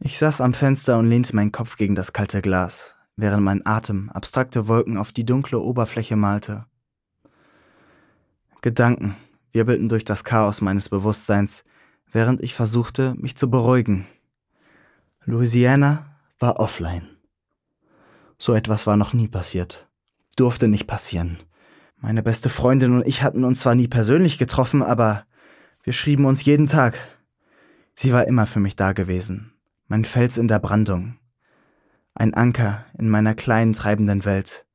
[0.00, 4.10] Ich saß am Fenster und lehnte meinen Kopf gegen das kalte Glas, während mein Atem
[4.10, 6.66] abstrakte Wolken auf die dunkle Oberfläche malte.
[8.60, 9.16] Gedanken
[9.52, 11.64] wirbelten durch das Chaos meines Bewusstseins,
[12.12, 14.06] während ich versuchte, mich zu beruhigen.
[15.24, 17.08] Louisiana war offline.
[18.38, 19.88] So etwas war noch nie passiert.
[20.36, 21.38] Durfte nicht passieren.
[21.96, 25.24] Meine beste Freundin und ich hatten uns zwar nie persönlich getroffen, aber
[25.84, 26.98] wir schrieben uns jeden Tag.
[27.94, 29.52] Sie war immer für mich da gewesen,
[29.86, 31.18] mein Fels in der Brandung,
[32.14, 34.66] ein Anker in meiner kleinen treibenden Welt.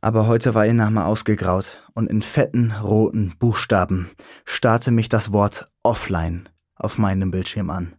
[0.00, 4.10] Aber heute war ihr Name ausgegraut und in fetten roten Buchstaben
[4.44, 7.94] starrte mich das Wort offline auf meinem Bildschirm an.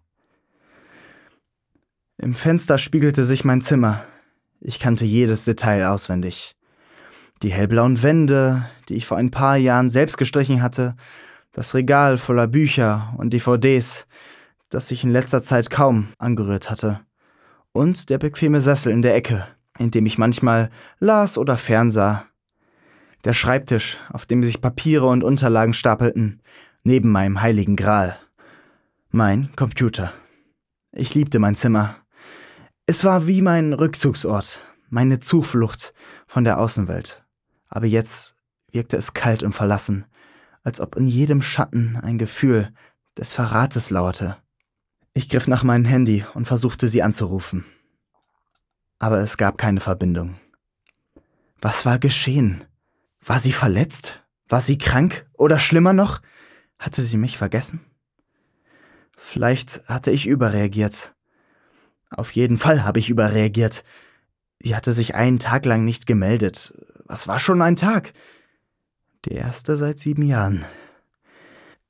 [2.17, 4.03] Im Fenster spiegelte sich mein Zimmer.
[4.59, 6.55] Ich kannte jedes Detail auswendig.
[7.41, 10.95] Die hellblauen Wände, die ich vor ein paar Jahren selbst gestrichen hatte,
[11.51, 14.05] das Regal voller Bücher und DVDs,
[14.69, 17.01] das ich in letzter Zeit kaum angerührt hatte.
[17.71, 19.47] Und der bequeme Sessel in der Ecke,
[19.79, 20.69] in dem ich manchmal
[20.99, 22.25] las oder fernsah.
[23.23, 26.41] Der Schreibtisch, auf dem sich Papiere und Unterlagen stapelten,
[26.83, 28.17] neben meinem heiligen Gral.
[29.09, 30.13] Mein Computer.
[30.91, 31.97] Ich liebte mein Zimmer.
[32.85, 35.93] Es war wie mein Rückzugsort, meine Zuflucht
[36.27, 37.23] von der Außenwelt.
[37.69, 38.35] Aber jetzt
[38.71, 40.05] wirkte es kalt und verlassen,
[40.63, 42.73] als ob in jedem Schatten ein Gefühl
[43.17, 44.37] des Verrates lauerte.
[45.13, 47.65] Ich griff nach meinem Handy und versuchte sie anzurufen.
[48.99, 50.37] Aber es gab keine Verbindung.
[51.61, 52.63] Was war geschehen?
[53.25, 54.23] War sie verletzt?
[54.47, 55.25] War sie krank?
[55.33, 56.21] Oder schlimmer noch,
[56.81, 57.79] hatte sie mich vergessen?
[59.15, 61.13] Vielleicht hatte ich überreagiert.
[62.09, 63.85] Auf jeden Fall habe ich überreagiert.
[64.61, 66.73] Sie hatte sich einen Tag lang nicht gemeldet.
[67.05, 68.13] Was war schon ein Tag?
[69.25, 70.65] Der erste seit sieben Jahren.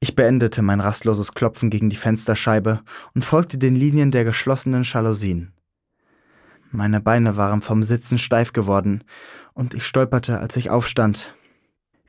[0.01, 2.81] Ich beendete mein rastloses Klopfen gegen die Fensterscheibe
[3.13, 5.53] und folgte den Linien der geschlossenen Jalousien.
[6.71, 9.03] Meine Beine waren vom Sitzen steif geworden,
[9.53, 11.35] und ich stolperte, als ich aufstand.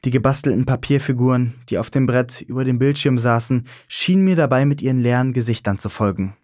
[0.04, 4.82] Die gebastelten Papierfiguren, die auf dem Brett über dem Bildschirm saßen, schienen mir dabei mit
[4.82, 6.36] ihren leeren Gesichtern zu folgen.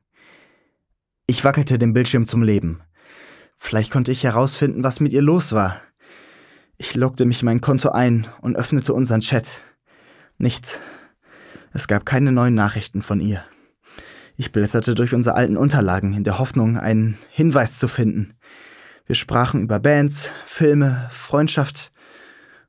[1.27, 2.81] Ich wackelte den Bildschirm zum Leben.
[3.57, 5.83] Vielleicht konnte ich herausfinden, was mit ihr los war.
[6.77, 9.63] Ich loggte mich in mein Konto ein und öffnete unseren Chat.
[10.39, 10.81] Nichts.
[11.73, 13.45] Es gab keine neuen Nachrichten von ihr.
[14.37, 18.35] Ich blätterte durch unsere alten Unterlagen in der Hoffnung, einen Hinweis zu finden.
[19.05, 21.91] Wir sprachen über Bands, Filme, Freundschaft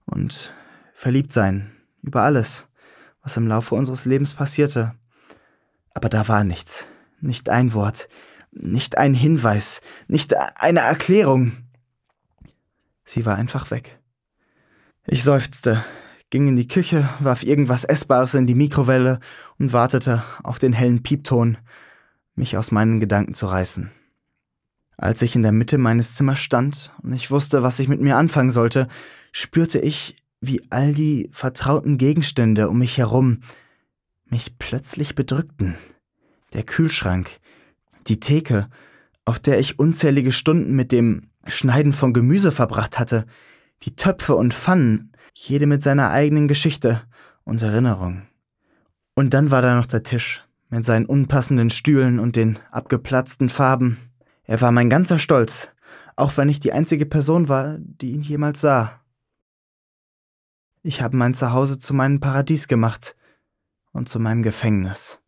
[0.06, 0.52] und
[1.00, 1.72] Verliebtsein,
[2.02, 2.68] über alles,
[3.24, 4.96] was im Laufe unseres Lebens passierte.
[5.94, 6.88] Aber da war nichts,
[7.22, 8.10] nicht ein Wort,
[8.52, 11.54] nicht ein Hinweis, nicht eine Erklärung.
[13.06, 14.02] Sie war einfach weg.
[15.08, 15.86] Ich seufzte,
[16.32, 19.22] ging in die Küche, warf irgendwas Essbares in die Mikrowelle
[19.58, 21.58] und wartete auf den hellen Piepton,
[22.36, 23.90] mich aus meinen Gedanken zu reißen.
[24.98, 28.18] Als ich in der Mitte meines Zimmers stand und ich wusste, was ich mit mir
[28.18, 28.90] anfangen sollte,
[29.32, 33.42] spürte ich, wie all die vertrauten Gegenstände um mich herum
[34.26, 35.76] mich plötzlich bedrückten.
[36.54, 37.30] Der Kühlschrank,
[38.08, 38.70] die Theke,
[39.26, 43.26] auf der ich unzählige Stunden mit dem Schneiden von Gemüse verbracht hatte,
[43.84, 47.02] die Töpfe und Pfannen, jede mit seiner eigenen Geschichte
[47.44, 48.24] und Erinnerung.
[49.16, 53.98] Und dann war da noch der Tisch, mit seinen unpassenden Stühlen und den abgeplatzten Farben.
[54.44, 55.70] Er war mein ganzer Stolz,
[56.16, 58.99] auch wenn ich die einzige Person war, die ihn jemals sah.
[60.82, 63.16] Ich habe mein Zuhause zu meinem Paradies gemacht
[63.92, 65.20] und zu meinem Gefängnis.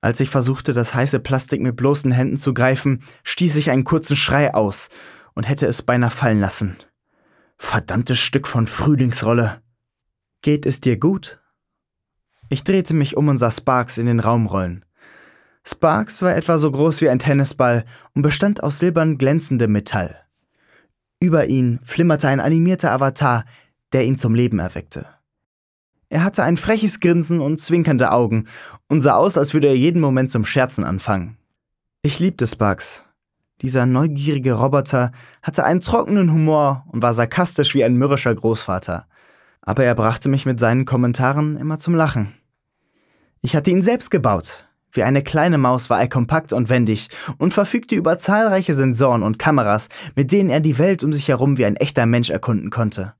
[0.00, 4.16] Als ich versuchte, das heiße Plastik mit bloßen Händen zu greifen, stieß ich einen kurzen
[4.16, 4.88] Schrei aus
[5.34, 6.76] und hätte es beinahe fallen lassen.
[7.56, 9.62] Verdammtes Stück von Frühlingsrolle.
[10.42, 11.40] Geht es dir gut?
[12.48, 14.84] Ich drehte mich um und sah Sparks in den Raum rollen.
[15.64, 17.84] Sparks war etwa so groß wie ein Tennisball
[18.14, 20.21] und bestand aus silbern glänzendem Metall.
[21.22, 23.44] Über ihn flimmerte ein animierter Avatar,
[23.92, 25.06] der ihn zum Leben erweckte.
[26.08, 28.48] Er hatte ein freches Grinsen und zwinkernde Augen
[28.88, 31.38] und sah aus, als würde er jeden Moment zum Scherzen anfangen.
[32.02, 33.04] Ich liebte Sparks.
[33.60, 35.12] Dieser neugierige Roboter
[35.44, 39.06] hatte einen trockenen Humor und war sarkastisch wie ein mürrischer Großvater.
[39.60, 42.34] Aber er brachte mich mit seinen Kommentaren immer zum Lachen.
[43.42, 47.08] Ich hatte ihn selbst gebaut, wie eine kleine Maus war er kompakt und wendig
[47.38, 51.58] und verfügte über zahlreiche Sensoren und Kameras, mit denen er die Welt um sich herum
[51.58, 53.14] wie ein echter Mensch erkunden konnte.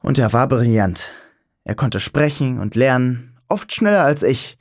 [0.00, 1.04] Und er war brillant.
[1.64, 4.58] Er konnte sprechen und lernen, oft schneller als ich.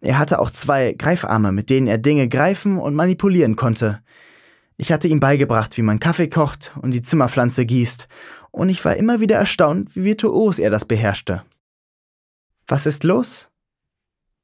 [0.00, 4.02] Er hatte auch zwei Greifarme, mit denen er Dinge greifen und manipulieren konnte.
[4.76, 8.08] Ich hatte ihm beigebracht, wie man Kaffee kocht und die Zimmerpflanze gießt,
[8.50, 11.42] und ich war immer wieder erstaunt, wie virtuos er das beherrschte.
[12.68, 13.50] Was ist los?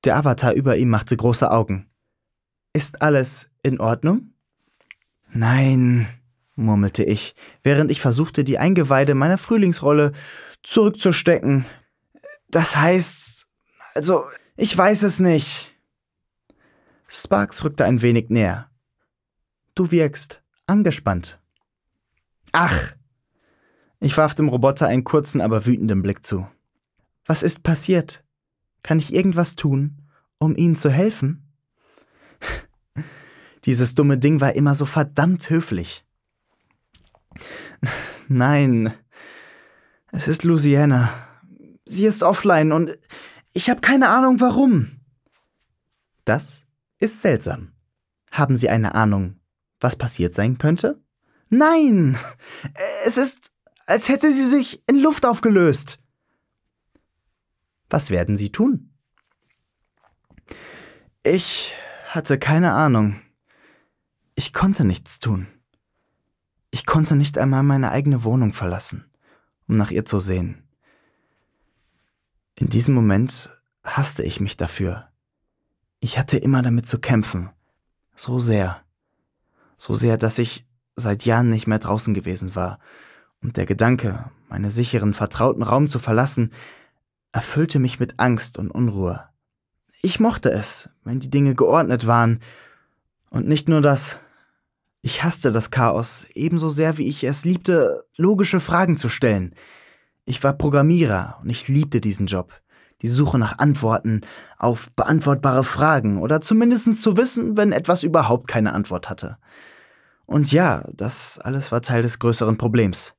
[0.05, 1.91] Der Avatar über ihm machte große Augen.
[2.73, 4.33] Ist alles in Ordnung?
[5.33, 6.09] Nein,
[6.57, 10.13] murmelte ich, während ich versuchte, die Eingeweide meiner Frühlingsrolle
[10.63, 11.65] zurückzustecken.
[12.49, 13.47] Das heißt,
[13.95, 14.25] also,
[14.57, 15.75] ich weiß es nicht.
[17.09, 18.71] Sparks rückte ein wenig näher.
[19.75, 21.41] Du wirkst angespannt.
[22.53, 22.95] Ach!
[24.01, 26.49] Ich warf dem Roboter einen kurzen, aber wütenden Blick zu.
[27.27, 28.25] Was ist passiert?
[28.83, 30.03] Kann ich irgendwas tun,
[30.39, 31.53] um Ihnen zu helfen?
[33.65, 36.05] Dieses dumme Ding war immer so verdammt höflich.
[38.29, 38.93] Nein,
[40.13, 41.11] es ist Louisiana.
[41.85, 42.99] Sie ist offline und
[43.53, 45.01] ich habe keine Ahnung warum.
[46.25, 46.67] Das
[46.99, 47.73] ist seltsam.
[48.31, 49.41] Haben Sie eine Ahnung,
[49.81, 51.03] was passiert sein könnte?
[51.49, 52.17] Nein!
[53.05, 53.51] Es ist,
[53.87, 56.00] als hätte sie sich in Luft aufgelöst.
[57.91, 58.91] Was werden Sie tun?
[61.23, 61.73] Ich
[62.07, 63.21] hatte keine Ahnung.
[64.37, 65.49] Ich konnte nichts tun.
[66.71, 69.11] Ich konnte nicht einmal meine eigene Wohnung verlassen,
[69.67, 70.63] um nach ihr zu sehen.
[72.55, 73.51] In diesem Moment
[73.83, 75.09] hasste ich mich dafür.
[75.99, 77.51] Ich hatte immer damit zu kämpfen.
[78.15, 78.83] So sehr.
[79.77, 82.79] So sehr, dass ich seit Jahren nicht mehr draußen gewesen war.
[83.43, 86.53] Und der Gedanke, meinen sicheren, vertrauten Raum zu verlassen,
[87.33, 89.25] erfüllte mich mit Angst und Unruhe.
[90.03, 92.41] Ich mochte es, wenn die Dinge geordnet waren.
[93.31, 94.19] Und nicht nur das.
[95.03, 99.55] Ich hasste das Chaos ebenso sehr, wie ich es liebte, logische Fragen zu stellen.
[100.25, 102.53] Ich war Programmierer und ich liebte diesen Job.
[103.03, 104.21] Die Suche nach Antworten
[104.59, 109.39] auf beantwortbare Fragen oder zumindest zu wissen, wenn etwas überhaupt keine Antwort hatte.
[110.27, 113.15] Und ja, das alles war Teil des größeren Problems.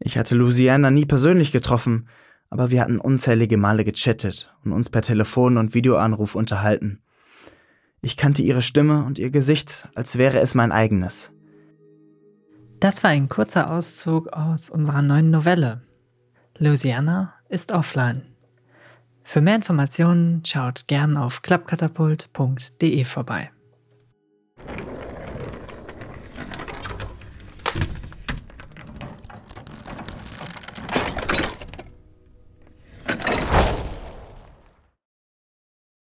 [0.00, 2.08] Ich hatte Louisiana nie persönlich getroffen,
[2.52, 7.00] aber wir hatten unzählige Male gechattet und uns per Telefon und Videoanruf unterhalten.
[8.02, 11.32] Ich kannte ihre Stimme und ihr Gesicht, als wäre es mein eigenes.
[12.78, 15.80] Das war ein kurzer Auszug aus unserer neuen Novelle.
[16.58, 18.20] Louisiana ist offline.
[19.24, 23.50] Für mehr Informationen schaut gern auf klappkatapult.de vorbei.